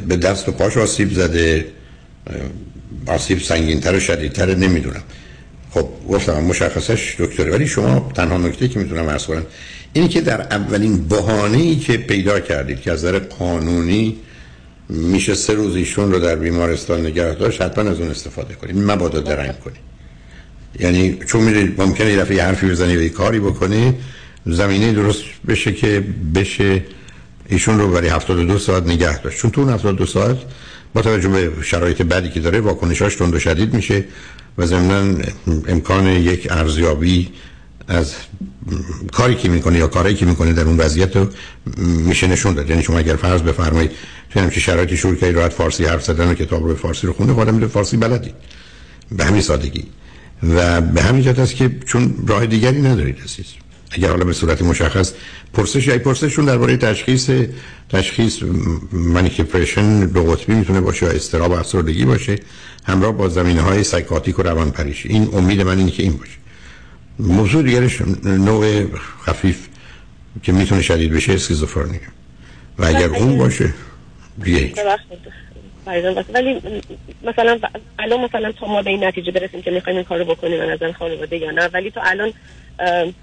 به 0.07 0.17
دست 0.17 0.49
و 0.49 0.51
پاش 0.51 0.77
آسیب 0.77 1.13
زده 1.13 1.65
آسیب 3.05 3.39
سنگینتر 3.39 3.95
و 3.95 3.99
شدیدتر 3.99 4.55
نمی‌دونم. 4.55 5.03
خب 5.71 5.87
گفتم 6.09 6.43
مشخصش 6.43 7.15
دکتره. 7.19 7.51
ولی 7.51 7.67
شما 7.67 8.11
تنها 8.15 8.37
نکته 8.37 8.67
که 8.67 8.79
می‌تونم 8.79 9.07
ارز 9.07 9.25
کنم 9.25 9.45
اینی 9.93 10.07
که 10.07 10.21
در 10.21 10.41
اولین 10.41 11.07
بهانه 11.07 11.57
ای 11.57 11.75
که 11.75 11.97
پیدا 11.97 12.39
کردید 12.39 12.81
که 12.81 12.91
از 12.91 13.05
نظر 13.05 13.19
قانونی 13.19 14.17
میشه 14.89 15.33
سه 15.33 15.53
روز 15.53 15.75
ایشون 15.75 16.11
رو 16.11 16.19
در 16.19 16.35
بیمارستان 16.35 17.05
نگه 17.05 17.33
داشت 17.33 17.61
حتما 17.61 17.89
از 17.89 17.99
اون 17.99 18.09
استفاده 18.09 18.53
کنید. 18.53 18.77
مبادا 18.77 19.19
درنگ 19.19 19.59
کنید. 19.59 19.77
یعنی 20.79 21.17
چون 21.25 21.43
می‌دونید 21.43 21.81
ممکنه 21.81 22.11
یه 22.11 22.17
دفعه 22.17 22.43
حرفی 22.43 22.67
بزنی 22.67 22.97
و 22.97 23.01
یه 23.01 23.09
کاری 23.09 23.39
بکنی 23.39 23.93
زمینه 24.47 24.93
درست 24.93 25.23
بشه 25.47 25.73
که 25.73 26.03
بشه 26.35 26.83
ایشون 27.49 27.79
رو 27.79 27.91
برای 27.91 28.09
72 28.09 28.59
ساعت 28.59 28.83
نگه 28.83 29.21
داشت. 29.21 29.37
چون 29.37 29.51
تو 29.51 29.61
اون 29.61 29.73
72 29.73 30.05
ساعت 30.05 30.37
با 30.93 31.01
توجه 31.01 31.29
به 31.29 31.51
شرایط 31.63 32.01
بدی 32.01 32.29
که 32.29 32.39
داره 32.39 32.59
واکنشاش 32.59 33.15
تند 33.15 33.35
و 33.35 33.39
شدید 33.39 33.73
میشه 33.73 34.05
و 34.57 34.65
ضمن 34.65 35.23
امکان 35.67 36.07
یک 36.07 36.47
ارزیابی 36.51 37.29
از 37.87 38.15
کاری 39.11 39.35
که 39.35 39.49
می‌کنه 39.49 39.77
یا 39.77 39.87
کاری 39.87 40.15
که 40.15 40.25
می‌کنه 40.25 40.53
در 40.53 40.63
اون 40.63 40.77
وضعیت 40.77 41.15
رو 41.15 41.27
میشه 41.77 42.27
نشون 42.27 42.53
داد. 42.53 42.69
یعنی 42.69 42.83
شما 42.83 42.97
اگر 42.97 43.15
فرض 43.15 43.41
بفرمایید 43.41 43.91
توی 44.29 44.41
همچین 44.41 44.63
شرایطی 44.63 44.97
شروع 44.97 45.15
کنید 45.15 45.35
راحت 45.35 45.53
فارسی 45.53 45.85
حرف 45.85 46.03
زدن 46.03 46.27
و 46.27 46.33
کتاب 46.33 46.67
رو 46.67 46.75
فارسی 46.75 47.07
رو 47.07 47.13
خونده 47.13 47.33
خودم 47.33 47.67
فارسی 47.67 47.97
بلدی. 47.97 48.33
به 49.11 49.25
همین 49.25 49.41
سادگی. 49.41 49.83
و 50.43 50.81
به 50.81 51.01
همین 51.01 51.21
جهت 51.21 51.39
است 51.39 51.55
که 51.55 51.71
چون 51.85 52.15
راه 52.27 52.45
دیگری 52.45 52.81
ندارید 52.81 53.19
عزیز. 53.23 53.45
اگر 53.91 54.09
حالا 54.09 54.25
به 54.25 54.33
صورت 54.33 54.61
مشخص 54.61 55.13
پرسش 55.53 55.89
ای 55.89 55.97
پرسششون 55.97 56.45
درباره 56.45 56.77
تشخیص 56.77 57.29
تشخیص 57.89 58.43
manic 58.91 59.29
depression 59.29 60.05
دو 60.05 60.23
قطبی 60.23 60.53
می‌تونه 60.53 60.81
باشه 60.81 61.05
یا 61.05 61.11
اضطراب 61.11 61.51
افسردگی 61.51 62.05
باشه 62.05 62.35
همراه 62.85 63.11
با 63.11 63.29
زمینه 63.29 63.61
های 63.61 63.83
psychotic 63.83 64.39
و 64.39 64.43
روان 64.43 64.71
پریشی 64.71 65.09
این 65.09 65.29
امید 65.33 65.61
من 65.61 65.77
اینه 65.77 65.91
که 65.91 66.03
این 66.03 66.17
باشه. 66.17 66.37
موضوع 67.19 67.63
دیگرش 67.63 68.01
نوع 68.23 68.85
خفیف 69.21 69.67
که 70.43 70.51
می‌تونه 70.51 70.81
شدید 70.81 71.13
بشه 71.13 71.33
اسکیزوفرنی 71.33 71.99
و 72.79 72.85
اگر 72.85 73.09
اون 73.09 73.37
باشه 73.37 73.73
دیگه 74.43 74.73
ولی 76.33 76.61
مثلا 77.23 77.59
الان 77.99 78.19
مثلا 78.19 78.51
تا 78.51 78.67
ما 78.67 78.81
به 78.81 78.89
این 78.89 79.03
نتیجه 79.03 79.31
برسیم 79.31 79.61
که 79.61 79.71
می‌خوایم 79.71 79.97
این 79.97 80.05
کارو 80.05 80.25
بکنیم 80.25 80.61
از 80.61 80.95
خانواده 80.99 81.37
یا 81.37 81.51
نه 81.51 81.69
ولی 81.73 81.91
تو 81.91 81.99
الان 82.03 82.33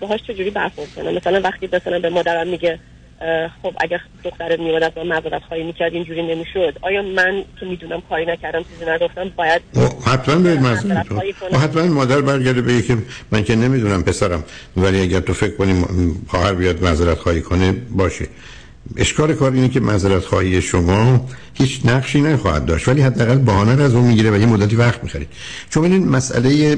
باهاش 0.00 0.20
چجوری 0.22 0.50
برخورد 0.50 0.88
کنم؟ 0.96 1.14
مثلا 1.14 1.40
وقتی 1.40 1.68
مثلا 1.72 1.98
به 1.98 2.10
مادرم 2.10 2.48
میگه 2.48 2.78
خب 3.62 3.72
اگر 3.80 4.00
دخترت 4.24 4.58
میومد 4.58 4.82
از 4.82 4.92
معذرت 5.06 5.42
خواهی 5.48 5.62
می‌کرد 5.62 5.92
اینجوری 5.92 6.22
نمی‌شد. 6.22 6.78
آیا 6.82 7.02
من 7.02 7.44
که 7.60 7.66
می‌دونم 7.66 8.02
کاری 8.08 8.26
نکردم 8.26 8.62
چیزی 8.62 8.90
نگفتم 8.90 9.30
باید 9.36 9.62
حتما 10.06 10.34
باید 10.34 10.60
معذرت 10.60 11.06
حتما 11.62 11.82
مادر 11.82 12.20
برگرده 12.20 12.62
به 12.62 12.82
که 12.82 12.96
من 13.30 13.44
که 13.44 13.56
نمی‌دونم 13.56 14.02
پسرم 14.02 14.44
ولی 14.76 15.00
اگر 15.00 15.20
تو 15.20 15.32
فکر 15.32 15.56
کنیم 15.56 15.84
خواهر 16.28 16.54
بیاد 16.54 16.82
معذرت 16.82 17.18
خواهی 17.18 17.40
کنه 17.40 17.72
باشه. 17.90 18.26
اشکال 18.96 19.34
کار 19.34 19.52
اینه 19.52 19.68
که 19.68 19.80
معذرت 19.80 20.24
خواهی 20.24 20.62
شما 20.62 21.26
هیچ 21.54 21.80
نقشی 21.84 22.20
نخواهد 22.20 22.66
داشت 22.66 22.88
ولی 22.88 23.02
حداقل 23.02 23.38
بهانه 23.38 23.82
از 23.82 23.94
اون 23.94 24.04
می‌گیره 24.04 24.30
و 24.30 24.36
یه 24.36 24.46
مدتی 24.46 24.76
وقت 24.76 25.02
می‌خرید. 25.02 25.28
چون 25.70 25.92
این 25.92 26.08
مسئله 26.08 26.76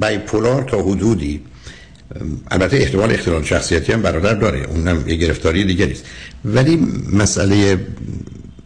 bipolar 0.00 0.62
تا 0.62 0.82
حدودی 0.82 1.40
البته 2.50 2.76
احتمال 2.76 3.10
اختلال 3.10 3.42
شخصیتی 3.42 3.92
هم 3.92 4.02
برادر 4.02 4.34
داره. 4.34 4.64
اونم 4.64 5.08
یه 5.08 5.14
گرفتاری 5.14 5.64
دیگری 5.64 5.92
است 5.92 6.04
ولی 6.44 6.76
مسئله 7.12 7.78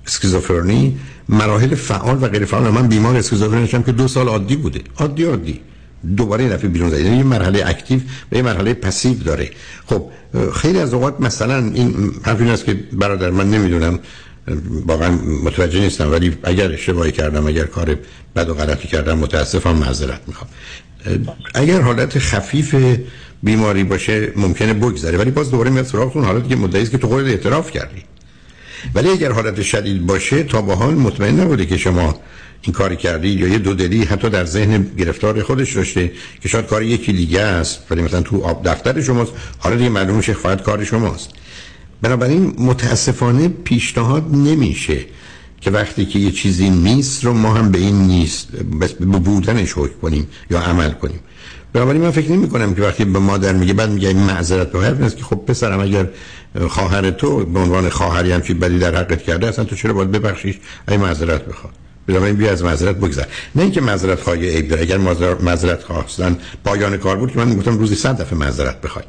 اسکیزوفرنی 0.07 0.99
مراحل 1.29 1.75
فعال 1.75 2.19
و 2.23 2.29
غیر 2.29 2.45
فعال. 2.45 2.71
من 2.71 2.89
بیمار 2.89 3.17
اسکیزوفرنی 3.17 3.69
که 3.69 3.93
دو 3.93 4.09
سال 4.09 4.29
عادی 4.29 4.57
بوده. 4.57 4.81
عادی 4.97 5.25
عادی. 5.25 5.61
دوباره 6.17 6.49
دفعه 6.49 6.69
بیرون 6.69 6.91
زدید 6.91 7.05
یعنی 7.05 7.17
یه 7.17 7.23
مرحله 7.23 7.63
active 7.67 8.01
و 8.33 8.37
یه 8.37 8.43
مرحله 8.43 8.75
passive 8.75 9.15
داره. 9.15 9.51
خب 9.87 10.11
خیلی 10.55 10.79
از 10.79 10.95
اوقات 10.95 11.21
مثلا 11.21 11.59
این 11.59 12.13
حرف 12.23 12.41
این 12.41 12.49
است 12.49 12.65
که 12.65 12.75
برادر 12.93 13.31
من 13.31 13.51
نمی‌دونم 13.51 13.99
واقعا 14.87 15.11
متوجه 15.45 15.81
نیستم 15.81 16.13
ولی 16.13 16.37
اگر 16.43 16.73
اشتباهی 16.73 17.13
کردم 17.13 17.47
اگر 17.47 17.65
کار 17.65 17.99
بد 18.37 18.49
و 18.49 18.55
غلطی 18.55 18.89
کردم 18.89 19.19
متاسفم 19.19 19.77
معذرت 19.77 20.21
می‌خوام. 20.27 20.51
اگر 21.55 21.81
حالت 21.81 22.19
خفیف 22.19 22.75
بیماری 23.43 23.85
باشه 23.85 24.33
ممکنه 24.37 24.75
بگذره 24.75 25.19
ولی 25.19 25.31
باز 25.31 25.51
دوباره 25.51 25.71
میاد 25.71 25.85
سراغتون 25.85 26.25
حالتی 26.25 26.49
که 26.49 26.57
مدعی 26.57 26.87
که 26.87 26.99
تو 26.99 27.09
خودت 27.09 27.27
اعتراف 27.27 27.71
کردی. 27.71 28.03
ولی 28.95 29.09
اگر 29.09 29.33
حالت 29.33 29.63
شدید 29.63 30.07
باشه 30.07 30.43
تا 30.43 30.63
با 30.63 30.75
حال 30.75 30.95
مطمئن 30.95 31.41
نبوده 31.41 31.67
که 31.67 31.77
شما 31.77 32.21
این 32.63 32.73
کاری 32.73 32.97
کردی 32.97 33.29
یا 33.29 33.49
یه 33.49 33.59
دو 33.59 33.75
دلی 33.75 34.05
حتی 34.05 34.31
در 34.31 34.45
ذهن 34.45 34.83
گرفتار 34.99 35.43
خودش 35.43 35.77
داشته 35.77 36.13
که 36.41 36.49
شاید 36.49 36.67
کار 36.67 36.83
یکی 36.83 37.13
دیگه 37.13 37.41
است 37.41 37.87
ولی 37.91 38.03
مثلا 38.03 38.23
تو 38.23 38.43
آب 38.45 38.69
دفتر 38.69 39.01
شماست 39.01 39.33
حالا 39.59 39.77
دیگه 39.77 39.89
معلوم 39.89 40.17
میشه 40.17 40.35
کار 40.35 40.85
شماست. 40.85 41.31
بنابراین 42.03 42.55
متاسفانه 42.59 43.49
پیشنهاد 43.49 44.35
نمیشه 44.35 44.99
که 45.63 45.71
وقتی 45.71 46.07
که 46.07 46.19
یه 46.19 46.31
چیزی 46.31 46.71
نیست 46.71 47.25
رو 47.25 47.33
ما 47.33 47.55
هم 47.55 47.71
به 47.71 47.79
این 47.79 48.03
نیست 48.03 48.49
به 49.01 49.07
بودنش 49.07 49.73
حکم 49.73 50.01
کنیم 50.03 50.29
یا 50.51 50.61
عمل 50.61 50.91
کنیم. 50.91 51.21
بنابراین 51.73 52.03
من 52.03 52.11
فکر 52.11 52.33
نمی 52.33 52.49
کنم 52.49 52.75
که 52.75 52.83
وقتی 52.83 53.05
به 53.05 53.19
مادر 53.19 53.53
میگه 53.53 53.73
بعد 53.73 53.91
میگه 53.91 54.09
این 54.09 54.19
معذرت 54.19 54.73
به 54.73 54.81
حرف 54.81 55.17
که 55.17 55.25
خب 55.25 55.37
پسرم 55.37 55.81
اگر 55.81 56.09
خواهر 56.69 57.11
تو 57.11 57.45
به 57.45 57.59
عنوان 57.59 57.89
خواهری 57.89 58.33
هم 58.33 58.43
چی 58.43 58.55
بدی 58.55 58.79
در 58.79 58.97
حقت 58.97 59.23
کرده 59.23 59.49
اصلا 59.49 59.65
تو 59.65 59.77
چرا 59.77 59.93
باید 59.93 60.11
ببخشیش؟ 60.11 60.59
ای 60.89 60.97
معذرت 60.97 61.45
بخواد 61.45 61.73
بنابراین 62.07 62.37
بیا 62.37 62.53
از 62.53 62.65
معذرت 62.65 62.97
بگذر. 62.97 63.25
نه 63.55 63.63
اینکه 63.63 63.81
معذرت 63.81 64.21
خواهی 64.21 64.49
عیب 64.49 64.69
داره. 64.69 64.83
اگر 64.83 64.99
معذرت 65.41 65.83
خواستن 65.83 66.37
پایان 66.65 66.97
کار 66.97 67.17
بود 67.17 67.33
که 67.33 67.39
من 67.39 67.57
گفتم 67.57 67.79
روزی 67.79 67.95
100 67.95 68.21
دفعه 68.21 68.39
معذرت 68.39 68.81
بخواید 68.81 69.09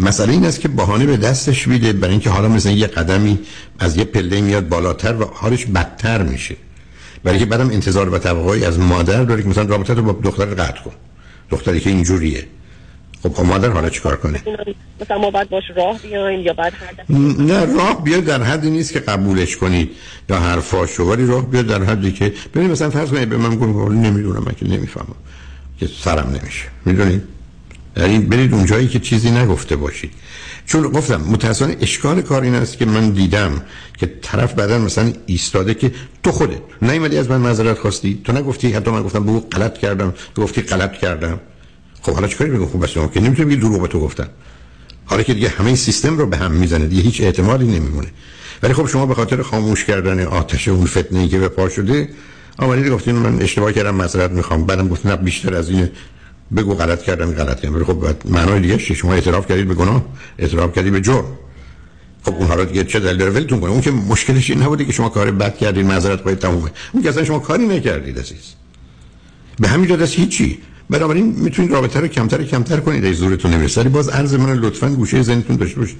مسئله 0.00 0.32
این 0.32 0.44
است 0.44 0.60
که 0.60 0.68
بهانه 0.68 1.06
به 1.06 1.16
دستش 1.16 1.68
میده 1.68 1.92
برای 1.92 2.10
اینکه 2.10 2.30
حالا 2.30 2.48
مثلا 2.48 2.72
یه 2.72 2.86
قدمی 2.86 3.38
از 3.78 3.96
یه 3.96 4.04
پله 4.04 4.40
میاد 4.40 4.68
بالاتر 4.68 5.14
و 5.14 5.24
حالش 5.34 5.66
بدتر 5.66 6.22
میشه. 6.22 6.56
برای 7.24 7.38
که 7.38 7.46
بعدم 7.46 7.70
انتظار 7.70 8.14
و 8.14 8.18
توقعی 8.18 8.64
از 8.64 8.78
مادر 8.78 9.24
داره 9.24 9.42
که 9.42 9.48
مثلا 9.48 9.64
رابطه 9.64 9.94
رو 9.94 10.02
با 10.02 10.12
دختر 10.22 10.44
قطع 10.44 10.80
کن. 10.82 10.92
دختری 11.50 11.80
که 11.80 11.90
اینجوریه. 11.90 12.46
خب 13.22 13.32
خب 13.32 13.44
مادر 13.44 13.68
حالا 13.68 13.88
چیکار 13.88 14.16
کنه؟ 14.16 14.42
مثلا 15.00 15.18
ما 15.18 15.30
باید 15.30 15.48
باش 15.48 15.64
راه 15.76 15.98
بیایم 15.98 16.40
یا 16.40 16.52
بعد 16.52 16.72
نه 17.38 17.64
راه 17.64 18.04
بیا 18.04 18.20
در 18.20 18.42
حدی 18.42 18.70
نیست 18.70 18.92
که 18.92 19.00
قبولش 19.00 19.56
کنید 19.56 19.90
یا 20.28 20.40
حرفاشو 20.40 21.04
ولی 21.04 21.26
راه 21.26 21.46
بیا 21.46 21.62
در 21.62 21.84
حدی 21.84 22.12
که 22.12 22.32
ببینید 22.54 22.72
مثلا 22.72 22.90
فرض 22.90 23.10
کنید 23.10 23.28
به 23.28 23.36
من 23.36 23.56
گفت 23.56 23.90
نمی‌دونم 23.90 24.42
من 24.46 24.54
که 24.60 24.66
نمی‌فهمم 24.66 25.14
که 25.78 25.88
سرم 26.02 26.38
نمیشه. 26.40 26.64
می‌دونید 26.84 27.22
یعنی 27.96 28.18
برید 28.18 28.54
اونجایی 28.54 28.88
که 28.88 28.98
چیزی 28.98 29.30
نگفته 29.30 29.76
باشید. 29.76 30.12
چون 30.66 30.82
گفتم 30.82 31.20
متاسفانه 31.20 31.76
اشکال 31.80 32.22
کار 32.22 32.42
این 32.42 32.54
است 32.54 32.78
که 32.78 32.86
من 32.86 33.10
دیدم 33.10 33.62
که 33.98 34.06
طرف 34.22 34.54
بعدا 34.54 34.78
مثلا 34.78 35.12
ایستاده 35.26 35.74
که 35.74 35.92
تو 36.22 36.32
خودت 36.32 36.60
نیومدی 36.82 37.16
از 37.16 37.30
من 37.30 37.36
معذرت 37.36 37.78
خواستی. 37.78 38.20
تو 38.24 38.32
نگفتی 38.32 38.72
حتی 38.72 38.90
من 38.90 39.02
گفتم 39.02 39.22
بگو 39.22 39.40
غلط 39.40 39.78
کردم. 39.78 40.14
تو 40.34 40.42
گفتی 40.42 40.60
غلط 40.62 40.92
کردم. 40.92 41.40
خب 42.02 42.12
حالا 42.12 42.28
چیکار 42.28 42.46
بگم 42.46 42.66
خب 42.66 42.84
بس 42.84 43.12
که 43.14 43.20
نمی‌تونم 43.20 43.50
یه 43.50 43.56
دروغ 43.56 43.82
به 43.82 43.88
تو 43.88 44.00
گفتم 44.00 44.28
حالا 45.04 45.22
که 45.22 45.34
دیگه 45.34 45.48
همه 45.48 45.74
سیستم 45.74 46.18
رو 46.18 46.26
به 46.26 46.36
هم 46.36 46.52
می‌زنه 46.52 46.86
دیگه 46.86 47.02
هیچ 47.02 47.20
اعتمادی 47.20 47.64
نمیمونه. 47.64 48.08
ولی 48.62 48.72
خب 48.72 48.86
شما 48.86 49.06
به 49.06 49.14
خاطر 49.14 49.42
خاموش 49.42 49.84
کردن 49.84 50.24
آتش 50.26 50.68
اون 50.68 50.86
فتنه 50.86 51.18
ای 51.18 51.28
که 51.28 51.38
به 51.38 51.48
پا 51.48 51.68
شده 51.68 52.08
آمدید 52.58 52.88
گفتین 52.88 53.14
من 53.14 53.42
اشتباه 53.42 53.72
کردم 53.72 53.94
معذرت 53.94 54.30
می‌خوام. 54.30 54.66
بعدم 54.66 54.88
گفتین 54.88 55.16
بیشتر 55.16 55.54
از 55.54 55.70
این 55.70 55.88
بگو 56.56 56.74
غلط 56.74 57.02
کردم 57.02 57.32
غلط 57.32 57.60
کردم 57.60 57.84
خب 57.84 58.06
معنای 58.24 58.60
دیگه 58.60 58.78
شما 58.78 59.14
اعتراف 59.14 59.46
کردید 59.46 59.68
به 59.68 59.74
گناه 59.74 60.04
اعتراف 60.38 60.74
کردید 60.74 60.92
به 60.92 61.00
جرم. 61.00 61.24
خب 62.22 62.34
اون 62.34 62.46
حالا 62.46 62.64
دیگه 62.64 62.84
چه 62.84 63.00
دلیل 63.00 63.22
ولتون 63.22 63.60
کنه 63.60 63.70
اون 63.70 63.80
که 63.80 63.90
مشکلش 63.90 64.50
این 64.50 64.62
نبوده 64.62 64.84
که 64.84 64.92
شما 64.92 65.08
کار 65.08 65.30
بد 65.30 65.56
کردید 65.58 65.86
معذرت 65.86 66.22
خواهید 66.22 66.38
تمومه. 66.38 66.70
اون 66.92 67.02
که 67.02 67.08
اصلا 67.08 67.24
شما 67.24 67.38
کاری 67.38 67.66
نکردید 67.66 68.18
عزیز. 68.18 68.54
به 69.60 69.68
همین 69.68 69.88
جهت 69.88 70.10
هیچی. 70.10 70.58
بنابراین 70.90 71.26
می‌تونید 71.26 71.72
رابطه 71.72 72.00
رو 72.00 72.08
کمتر 72.08 72.42
کمتر 72.42 72.80
کنید. 72.80 73.04
از 73.04 73.14
زورتون 73.14 73.50
نمی‌رسه. 73.50 73.82
باز 73.82 74.08
عرض 74.08 74.34
من 74.34 74.52
لطفا 74.52 74.88
گوشه 74.88 75.22
ذهنتون 75.22 75.56
داشته 75.56 75.80
باشید. 75.80 75.98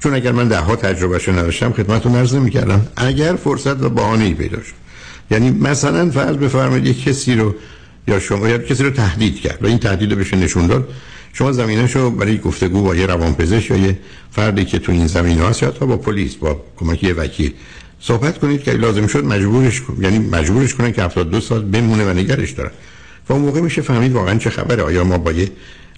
چون 0.00 0.14
اگر 0.14 0.32
من 0.32 0.48
ده 0.48 0.58
ها 0.58 0.76
تجربهشو 0.76 1.32
نداشتم 1.32 1.72
خدمتتون 1.72 2.14
عرض 2.14 2.34
می‌کردم 2.34 2.86
اگر 2.96 3.36
فرصت 3.36 3.82
و 3.82 3.88
بهانه‌ای 3.88 4.34
پیدا 4.34 4.62
شد. 4.62 4.74
یعنی 5.30 5.50
مثلا 5.50 6.10
فرض 6.10 6.36
بفرمایید 6.36 6.86
یک 6.86 7.04
کسی 7.04 7.34
رو 7.34 7.54
یا 8.08 8.20
شما 8.20 8.48
یا 8.48 8.58
کسی 8.58 8.84
رو 8.84 8.90
تهدید 8.90 9.40
کرد. 9.40 9.58
و 9.62 9.66
این 9.66 9.78
تهدید 9.78 10.12
رو 10.12 10.18
بشه 10.18 10.36
نشون 10.36 10.66
داد. 10.66 10.88
شما 11.32 11.52
زمینه 11.52 11.86
رو 11.86 12.10
برای 12.10 12.38
گفتگو 12.38 12.82
با 12.82 12.94
یه 12.94 13.06
روانپزشک 13.06 13.70
یا 13.70 13.76
یه 13.76 13.98
فردی 14.30 14.64
که 14.64 14.78
تو 14.78 14.92
این 14.92 15.06
زمینه 15.06 15.48
هست 15.48 15.62
یا 15.62 15.70
تا 15.70 15.86
با 15.86 15.96
پلیس 15.96 16.34
با 16.34 16.64
کمک 16.76 17.04
یه 17.04 17.12
وکیل. 17.12 17.52
صحبت 18.00 18.38
کنید 18.38 18.62
که 18.62 18.72
لازم 18.72 19.06
شد 19.06 19.24
مجبورش 19.24 19.82
یعنی 20.00 20.18
مجبورش 20.18 20.74
کنن 20.74 20.92
که 20.92 21.02
72 21.02 21.40
سال 21.40 21.62
بمونه 21.62 22.04
و 22.04 22.12
نگرش 22.12 22.50
دارن. 22.50 22.70
و 23.28 23.32
اون 23.32 23.42
موقع 23.42 23.60
میشه 23.60 23.82
فهمید 23.82 24.12
واقعا 24.12 24.38
چه 24.38 24.50
خبره. 24.50 24.82
آیا 24.82 25.04
ما 25.04 25.18
با 25.18 25.32
یه 25.32 25.48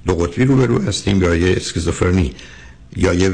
دو 0.07 0.15
قطبی 0.15 0.45
روبرو 0.45 0.83
هستیم 0.83 1.23
یا 1.23 1.35
یه 1.35 1.57
اسکیزوفرنی 1.57 2.33
یا 2.97 3.15
یه 3.15 3.31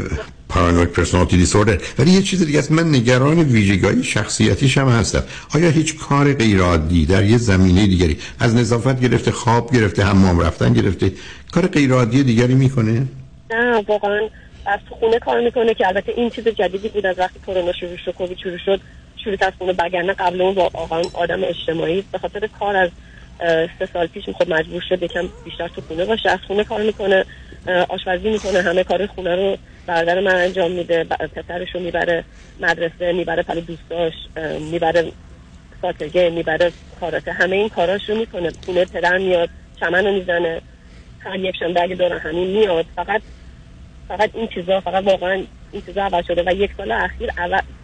پارانوید 0.48 0.88
پرسونالیتی 0.88 1.36
دیسوردر 1.36 1.78
ولی 1.98 2.10
یه 2.10 2.22
چیز 2.22 2.46
دیگه 2.46 2.58
است 2.58 2.72
من 2.72 2.94
نگران 2.94 3.38
ویژگی 3.38 4.04
شخصیتیش 4.04 4.78
هم 4.78 4.88
هستم. 4.88 5.22
آیا 5.54 5.70
هیچ 5.70 5.96
کار 5.96 6.32
غیر 6.34 6.60
عادی 6.60 7.06
در 7.06 7.24
یه 7.24 7.38
زمینه 7.38 7.86
دیگری 7.86 8.18
از 8.40 8.54
نظافت 8.54 9.00
گرفته 9.00 9.30
خواب 9.30 9.72
گرفته 9.72 10.04
حمام 10.04 10.40
رفتن 10.40 10.72
گرفته 10.72 11.12
کار 11.52 11.66
غیر 11.66 11.92
عادی 11.92 12.22
دیگری 12.22 12.54
می‌کنه؟ 12.54 13.06
نه 13.50 13.84
واقعا 13.88 14.20
از 14.66 14.80
خونه 15.00 15.18
کار 15.18 15.40
می‌کنه 15.40 15.74
که 15.74 15.86
البته 15.86 16.12
این 16.16 16.30
چیز 16.30 16.48
جدیدی 16.48 16.88
بود 16.88 17.06
از 17.06 17.18
وقتی 17.18 17.40
کرونا 17.46 17.72
شروع 17.72 17.96
شد 18.04 18.12
کووید 18.12 18.38
شروع 18.38 18.58
شد 18.64 18.80
شروع 19.24 19.36
از 19.40 19.52
خونه 19.58 19.72
بگرنه 19.72 20.12
قبل 20.12 20.40
اون 20.42 20.54
واقعا 20.54 21.02
آدم 21.12 21.40
اجتماعی. 21.44 22.04
به 22.12 22.18
خاطر 22.18 22.48
کار 22.60 22.76
از 22.76 22.90
سه 23.78 23.88
سال 23.92 24.06
پیش 24.06 24.24
خب 24.38 24.52
مجبور 24.52 24.82
شد 24.88 25.02
یکم 25.02 25.28
بیشتر 25.44 25.68
تو 25.68 25.82
خونه 25.88 26.04
باشه 26.04 26.30
از 26.30 26.38
خونه 26.46 26.64
کار 26.64 26.82
می‌کنه 26.82 27.24
آشپزی 27.88 28.30
می‌کنه 28.30 28.62
همه 28.62 28.84
کار 28.84 29.06
خونه 29.06 29.36
رو 29.36 29.56
برادر 29.86 30.20
من 30.20 30.34
انجام 30.34 30.70
میده 30.70 31.04
پسرش 31.04 31.68
رو 31.74 31.80
می‌بره 31.80 32.24
مدرسه 32.60 33.12
می‌بره 33.12 33.42
پل 33.42 33.60
دوستاش 33.60 34.12
می‌بره 34.60 35.12
ساتگه 35.82 36.30
می‌بره 36.30 36.72
کاراته. 37.00 37.32
همه 37.32 37.56
این 37.56 37.68
کاراش 37.68 38.08
رو 38.08 38.16
می‌کنه. 38.16 38.50
خونه 38.66 38.84
پدر 38.84 39.18
میاد 39.18 39.48
چمن 39.80 40.06
رو 40.06 40.12
می‌زنه. 40.12 40.60
هر 41.20 41.38
یک 41.38 41.56
شنبه 41.58 41.82
اگه 41.82 41.94
دارن 41.94 42.18
همین 42.18 42.58
میاد. 42.58 42.84
فقط 42.96 43.22
فقط 44.08 44.30
این 44.34 44.48
چیزا 44.54 44.80
فقط 44.80 45.04
واقعا 45.04 45.42
این 45.72 45.82
چیزا 45.86 46.02
عوض 46.02 46.24
شده 46.26 46.42
و 46.46 46.54
یک 46.54 46.70
سال 46.76 46.92
اخیر 46.92 47.30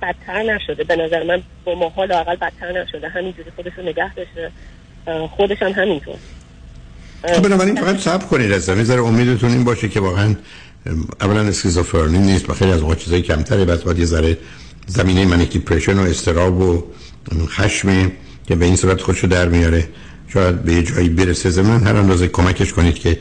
بدتر 0.02 0.42
نشده. 0.42 0.84
به 0.84 0.96
نظر 0.96 1.22
من 1.22 1.42
با 1.64 1.74
ماحال 1.74 2.12
اول 2.12 2.36
بدتر 2.36 2.82
نشده. 2.82 3.08
همینجوری 3.08 3.50
خودش 3.56 3.72
رو 3.76 3.82
نگه 3.82 4.14
داشته. 4.14 4.50
خودش 5.36 5.62
هم 5.62 5.72
همینطور. 5.72 6.16
خب 7.28 7.42
بنابراین 7.42 7.74
فقط 7.74 7.96
صبر 7.96 8.26
کنید 8.26 8.52
از 8.52 8.64
زمین 8.64 8.98
امیدتون 8.98 9.50
این 9.50 9.64
باشه 9.64 9.88
که 9.88 10.00
واقعا 10.00 10.36
اولا 11.20 11.40
اسکیزوفرنی 11.40 12.18
نیست 12.18 12.50
و 12.50 12.54
خیلی 12.54 12.72
از 12.72 12.80
اوقات 12.80 12.98
چیزای 12.98 13.22
کمتره 13.22 13.64
بس 13.64 13.82
باید 13.82 13.98
یه 13.98 14.04
ذره 14.04 14.38
زمینه 14.86 15.24
manic 15.24 15.58
depression 15.58 15.98
و 15.98 16.02
اضطراب 16.02 16.60
و 16.60 16.84
خشم 17.46 18.12
که 18.46 18.56
به 18.56 18.64
این 18.64 18.76
صورت 18.76 19.00
خودشو 19.00 19.26
در 19.26 19.48
میاره. 19.48 19.88
شاید 20.28 20.62
به 20.62 20.72
یه 20.72 20.82
جایی 20.82 21.08
برسه. 21.08 21.50
زمین 21.50 21.86
هر 21.86 21.96
اندازه 21.96 22.28
کمکش 22.28 22.72
کنید 22.72 22.94
که 22.98 23.18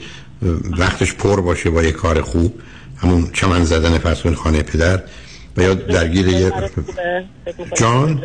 وقتش 0.77 1.13
پر 1.13 1.41
باشه 1.41 1.69
با 1.69 1.83
یه 1.83 1.91
کار 1.91 2.21
خوب. 2.21 2.61
همون 2.97 3.29
چمن 3.33 3.63
زدن 3.65 3.97
فرسون 3.97 4.35
خانه 4.35 4.63
پدر. 4.63 5.03
و 5.57 5.61
یا 5.61 5.73
درگیر 5.73 6.27
یه 6.27 6.51
جان؟ 7.77 8.23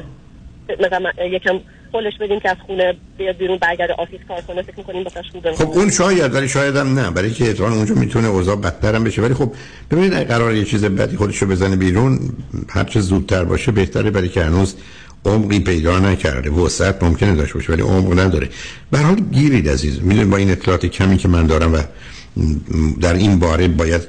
یکم 1.33 1.61
هولش 1.93 2.13
بدیم 2.21 2.41
که 2.41 2.51
از 2.51 2.57
خونه 2.67 2.95
بیاد 3.19 3.37
بیرون 3.37 3.59
برگرده 3.59 3.93
office 3.93 4.21
کار 4.29 4.41
کنه 4.41 4.63
فکر 4.63 4.79
می‌کنیم 4.79 5.03
واسش 5.03 5.31
خوبه. 5.33 5.53
خب 5.53 5.69
اون 5.69 5.91
شاید 5.91 6.35
ولی 6.35 6.49
شاید 6.49 6.77
هم 6.77 6.99
نه. 6.99 7.11
برای 7.11 7.31
که 7.31 7.45
احتمال 7.45 7.73
اونجا 7.73 7.95
می‌تونه 7.95 8.29
اوضاع 8.29 8.57
بدتر 8.57 8.95
هم 8.95 9.05
بشه. 9.05 9.23
ولی 9.23 9.35
خب 9.35 9.53
ببینید 9.91 10.15
اگه 10.15 10.25
قرار 10.25 10.55
یه 10.55 10.65
چیز 10.65 10.85
بدی 10.85 11.17
خودشو 11.17 11.47
بزنه 11.47 11.77
بیرون 11.77 12.19
هر 12.69 12.85
چه 12.85 13.01
زودتر 13.01 13.45
باشه 13.45 13.73
بهتره 13.73 14.11
برای 14.11 14.29
که 14.29 14.45
هنوز 14.45 14.75
عمقی 15.25 15.61
پیدا 15.61 15.99
نکرده. 15.99 16.51
وسعت 16.51 17.03
ممکنه 17.03 17.35
داشته 17.35 17.55
باشه 17.55 17.73
ولی 17.73 17.83
عمق 17.83 18.21
نداره. 18.21 18.49
به 18.91 18.99
حال 18.99 19.21
گیرید 19.33 19.69
عزیز. 19.69 20.03
می‌دونید 20.03 20.31
با 20.31 20.37
این 20.37 20.51
اطلاعات 20.51 20.87
کمی 20.87 21.17
که 21.17 21.29
من 21.29 21.47
دارم 21.47 21.75
و 21.75 21.79
در 23.01 23.15
این 23.15 23.39
باره 23.39 23.69
باید 23.69 24.03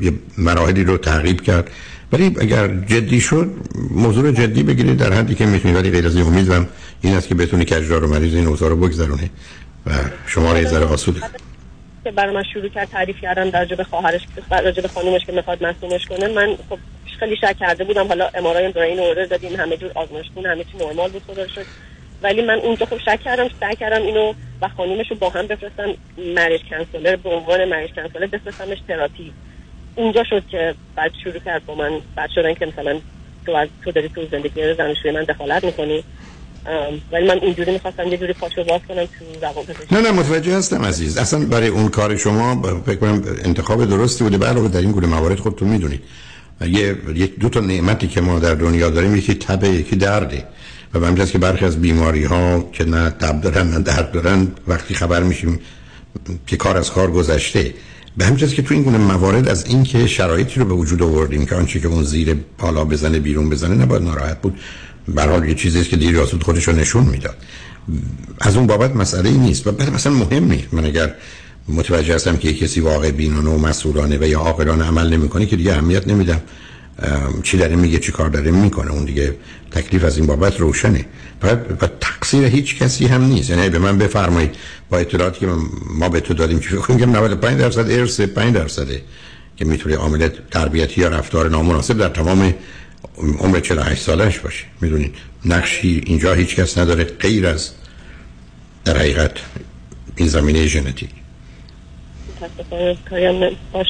یه 0.00 0.12
مراحلی 0.38 0.84
رو 0.84 0.96
تعقیب 0.96 1.40
کرد. 1.40 1.70
ولی 2.14 2.36
اگر 2.40 2.68
جدی 2.68 3.20
شد 3.20 3.50
موضوع 3.90 4.32
جدی 4.32 4.62
بگیرید 4.62 4.96
در 4.96 5.12
حدی 5.12 5.34
که 5.34 5.46
می‌تونید. 5.46 5.76
ولی 5.76 5.90
غیر 5.90 6.06
از 6.06 6.16
این 6.16 6.26
امیدوارم 6.26 6.68
این 7.00 7.14
است 7.16 7.28
که 7.28 7.34
بتونی 7.34 7.64
کجرا 7.64 8.06
و 8.06 8.10
مریض 8.10 8.34
این 8.34 8.46
اوضاع 8.46 8.68
رو 8.68 8.76
بگذرونه 8.76 9.30
و 9.86 9.90
شما 10.26 10.52
رو 10.52 10.64
ذره 10.64 10.84
آسوده. 10.84 11.20
که 12.04 12.10
برای 12.10 12.34
من 12.34 12.42
شروع 12.52 12.68
کرد 12.68 12.88
تعریف 12.88 13.20
کردن 13.20 13.50
در 13.50 13.64
جبه 13.64 13.84
خواهرش 13.84 14.20
در 14.50 14.72
جبه 14.72 14.88
خانومش 14.88 15.24
که 15.24 15.32
می‌خواد 15.32 15.64
مصومش 15.64 16.06
کنه. 16.06 16.28
من 16.28 16.56
خب 16.68 16.78
خیلی 17.18 17.36
شک 17.36 17.56
کرده 17.60 17.84
بودم. 17.84 18.06
حالا 18.06 18.28
امارای 18.34 18.72
برین 18.72 18.98
اوردر 18.98 19.24
دادیم 19.24 19.56
همه 19.56 19.76
جور 19.76 19.90
آزمایش 19.94 20.26
همه 20.46 20.64
چی 20.64 20.78
نرمال 20.78 21.10
بود 21.10 21.22
خدا 21.26 21.48
شد 21.48 21.66
ولی 22.22 22.42
من 22.42 22.58
اونجا 22.58 22.86
خب 22.86 22.98
شک 22.98 23.20
کردم 23.24 23.48
سعی 23.60 23.76
کردم 23.76 24.02
اینو 24.02 24.32
و 24.62 24.68
خانومش 24.68 25.10
رو 25.10 25.16
با 25.16 25.30
هم 25.30 25.46
بفرستم. 25.46 25.94
مریج 26.36 26.60
کنسولر 26.70 27.16
به 27.16 27.30
عنوان 27.30 27.64
مریج 27.64 27.90
کنسولر 27.90 28.26
بفرستمش 28.26 28.78
تراپی. 28.88 29.32
اونجا 29.96 30.24
شد 30.30 30.42
که 30.50 30.74
بعد 30.96 31.10
شروع 31.24 31.38
کرد 31.38 31.66
با 31.66 31.74
من 31.74 31.90
بعد 32.16 32.30
شدن 32.34 32.54
که 32.54 32.66
مثلا 32.66 33.00
تو 33.46 33.52
از 33.52 33.68
تو 33.84 33.92
داری 33.92 34.08
تو 34.08 34.26
زندگی 34.32 34.74
زنشوی 34.78 35.10
من 35.10 35.24
دخالت 35.24 35.64
می‌کنی. 35.64 36.04
ولی 37.12 37.28
من 37.28 37.38
اینجوری 37.42 37.72
می‌خواستم 37.72 38.08
یه 38.08 38.16
جوری 38.16 38.32
پاشو 38.32 38.64
باز 38.64 38.80
کنم 38.88 39.04
تو 39.04 39.24
روان 39.42 39.64
نه 39.90 40.00
نه 40.00 40.12
متوجه 40.12 40.56
هستم 40.56 40.84
عزیز. 40.84 41.18
اصلا 41.18 41.46
برای 41.46 41.68
اون 41.68 41.88
کار 41.88 42.16
شما 42.16 42.62
فکر 42.86 42.96
کنم 42.96 43.22
انتخاب 43.44 43.84
درستی 43.84 44.24
بوده. 44.24 44.46
علاوه 44.46 44.68
در 44.68 44.80
این 44.80 44.92
گونه 44.92 45.06
موارد 45.06 45.38
خودتون 45.38 45.68
می‌دونید. 45.68 46.02
یه 46.60 46.96
یک 47.14 47.38
دو 47.38 47.48
تا 47.48 47.60
نعمتی 47.60 48.08
که 48.08 48.20
ما 48.20 48.38
در 48.38 48.54
دنیا 48.54 48.90
داریم 48.90 49.16
یکی 49.16 49.34
تبه 49.34 49.68
یکی 49.68 49.96
درده. 49.96 50.44
و 50.94 51.00
به 51.00 51.26
که 51.26 51.38
برخی 51.38 51.64
از 51.64 51.80
بیماری 51.80 52.24
ها 52.24 52.70
که 52.72 52.84
نه 52.84 53.10
تب 53.10 53.40
دارن 53.40 53.66
نه 53.66 53.78
درد 53.78 54.12
دارن 54.12 54.48
وقتی 54.68 54.94
خبر 54.94 55.22
میشیم 55.22 55.60
که 56.46 56.56
کار 56.56 56.76
از 56.76 56.90
کار 56.90 57.10
گذشته 57.10 57.74
به 58.16 58.24
همجاست 58.24 58.54
که 58.54 58.62
تو 58.62 58.74
این 58.74 58.82
گونه 58.82 58.98
موارد 58.98 59.48
از 59.48 59.66
اینکه 59.66 60.06
شرایطی 60.06 60.60
رو 60.60 60.66
به 60.66 60.74
وجود 60.74 61.02
آوردیم 61.02 61.46
که 61.46 61.54
آنچه 61.54 61.80
که 61.80 61.88
اون 61.88 62.02
زیر 62.02 62.36
بالا 62.58 62.84
بزنه 62.84 63.18
بیرون 63.18 63.50
بزنه 63.50 63.74
نباید 63.74 64.02
ناراحت 64.02 64.40
بود. 64.40 64.58
برحال 65.08 65.48
یه 65.48 65.54
چیزی 65.54 65.84
که 65.84 65.96
دیر 65.96 66.14
یاسود 66.14 66.42
خودش 66.42 66.68
رو 66.68 66.74
نشون 66.74 67.04
می‌داد. 67.04 67.36
از 68.40 68.56
اون 68.56 68.66
بابت 68.66 68.96
مسئله 68.96 69.28
ای 69.30 69.38
نیست. 69.38 69.66
و 69.66 69.72
بعد 69.72 69.94
مثلا 69.94 70.12
مهم 70.12 70.44
نیست. 70.44 70.74
من 70.74 70.84
اگر 70.84 71.14
متوجه 71.68 72.14
هستم 72.14 72.36
که 72.36 72.54
کسی 72.54 72.80
واقع 72.80 73.10
بینانه 73.10 73.50
و 73.50 73.58
مسئولانه 73.58 74.18
و 74.18 74.24
یا 74.24 74.40
عاقلانه 74.40 74.84
عمل 74.84 75.12
نمی‌کنه 75.12 75.46
که 75.46 75.56
دیگه 75.56 75.72
اهمیت 75.72 76.08
نمیدم. 76.08 76.40
چی 77.42 77.56
داره 77.56 77.76
میگه 77.76 77.98
چی 77.98 78.12
کار 78.12 78.28
داره 78.28 78.50
می‌کنه. 78.50 78.90
اون 78.90 79.04
دیگه 79.04 79.36
تکلیف 79.70 80.04
از 80.04 80.16
این 80.16 80.26
بابت 80.26 80.60
روشنه. 80.60 81.06
فقط 81.42 81.58
و 81.80 81.88
تقصیر 82.00 82.44
هیچ 82.44 82.78
کسی 82.78 83.06
هم 83.06 83.24
نیست. 83.24 83.50
یعنی 83.50 83.68
به 83.68 83.78
من 83.78 83.98
بفرمایید 83.98 84.54
با 84.90 84.98
اطلاعاتی 84.98 85.40
که 85.40 85.52
ما 85.90 86.08
به 86.08 86.20
تو 86.20 86.34
دادیم 86.34 86.58
چی 86.60 86.68
فکر 86.68 86.76
کنم 86.80 87.16
95 87.16 87.60
درصد 87.60 87.90
ارث 87.90 88.20
5 88.20 88.54
درصده 88.54 89.02
که 89.56 89.64
می‌تونه 89.64 89.96
عامل 89.96 90.28
تربیتی 90.50 91.00
یا 91.00 91.08
رفتار 91.08 91.50
نامناسب 91.50 91.98
در 91.98 92.08
تمام 92.08 92.54
عمر 93.38 93.60
48 93.60 94.02
سالش 94.02 94.38
باشه. 94.38 94.64
می‌دونید 94.80 95.14
نقشی 95.44 96.02
اینجا 96.06 96.34
هیچ 96.34 96.56
کس 96.56 96.78
نداره 96.78 97.04
غیر 97.04 97.46
از 97.46 97.70
در 98.84 98.98
حقیقت 98.98 99.32
این 100.16 100.28
زمینه 100.28 100.66
ژنتیک. 100.66 101.10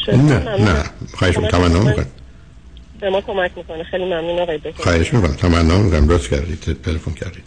نه 0.08 0.38
نه. 0.38 0.84
خواهش 1.14 1.38
می‌کنم 1.38 1.50
تمنا 1.50 1.82
می‌کنم 1.82 2.06
به 3.04 3.10
ما 3.10 3.20
کمک 3.20 3.50
می‌کنه. 3.56 3.84
خیلی 3.84 4.04
ممنون 4.04 4.38
آقای 4.38 4.60
خواهش 4.76 5.14
می‌کنم. 5.14 5.34
تمنا 5.34 5.78
می‌کنم 5.78 6.06
درست 6.06 6.30
کردید. 6.30 6.82
تلفن 6.84 7.12
کردید. 7.12 7.42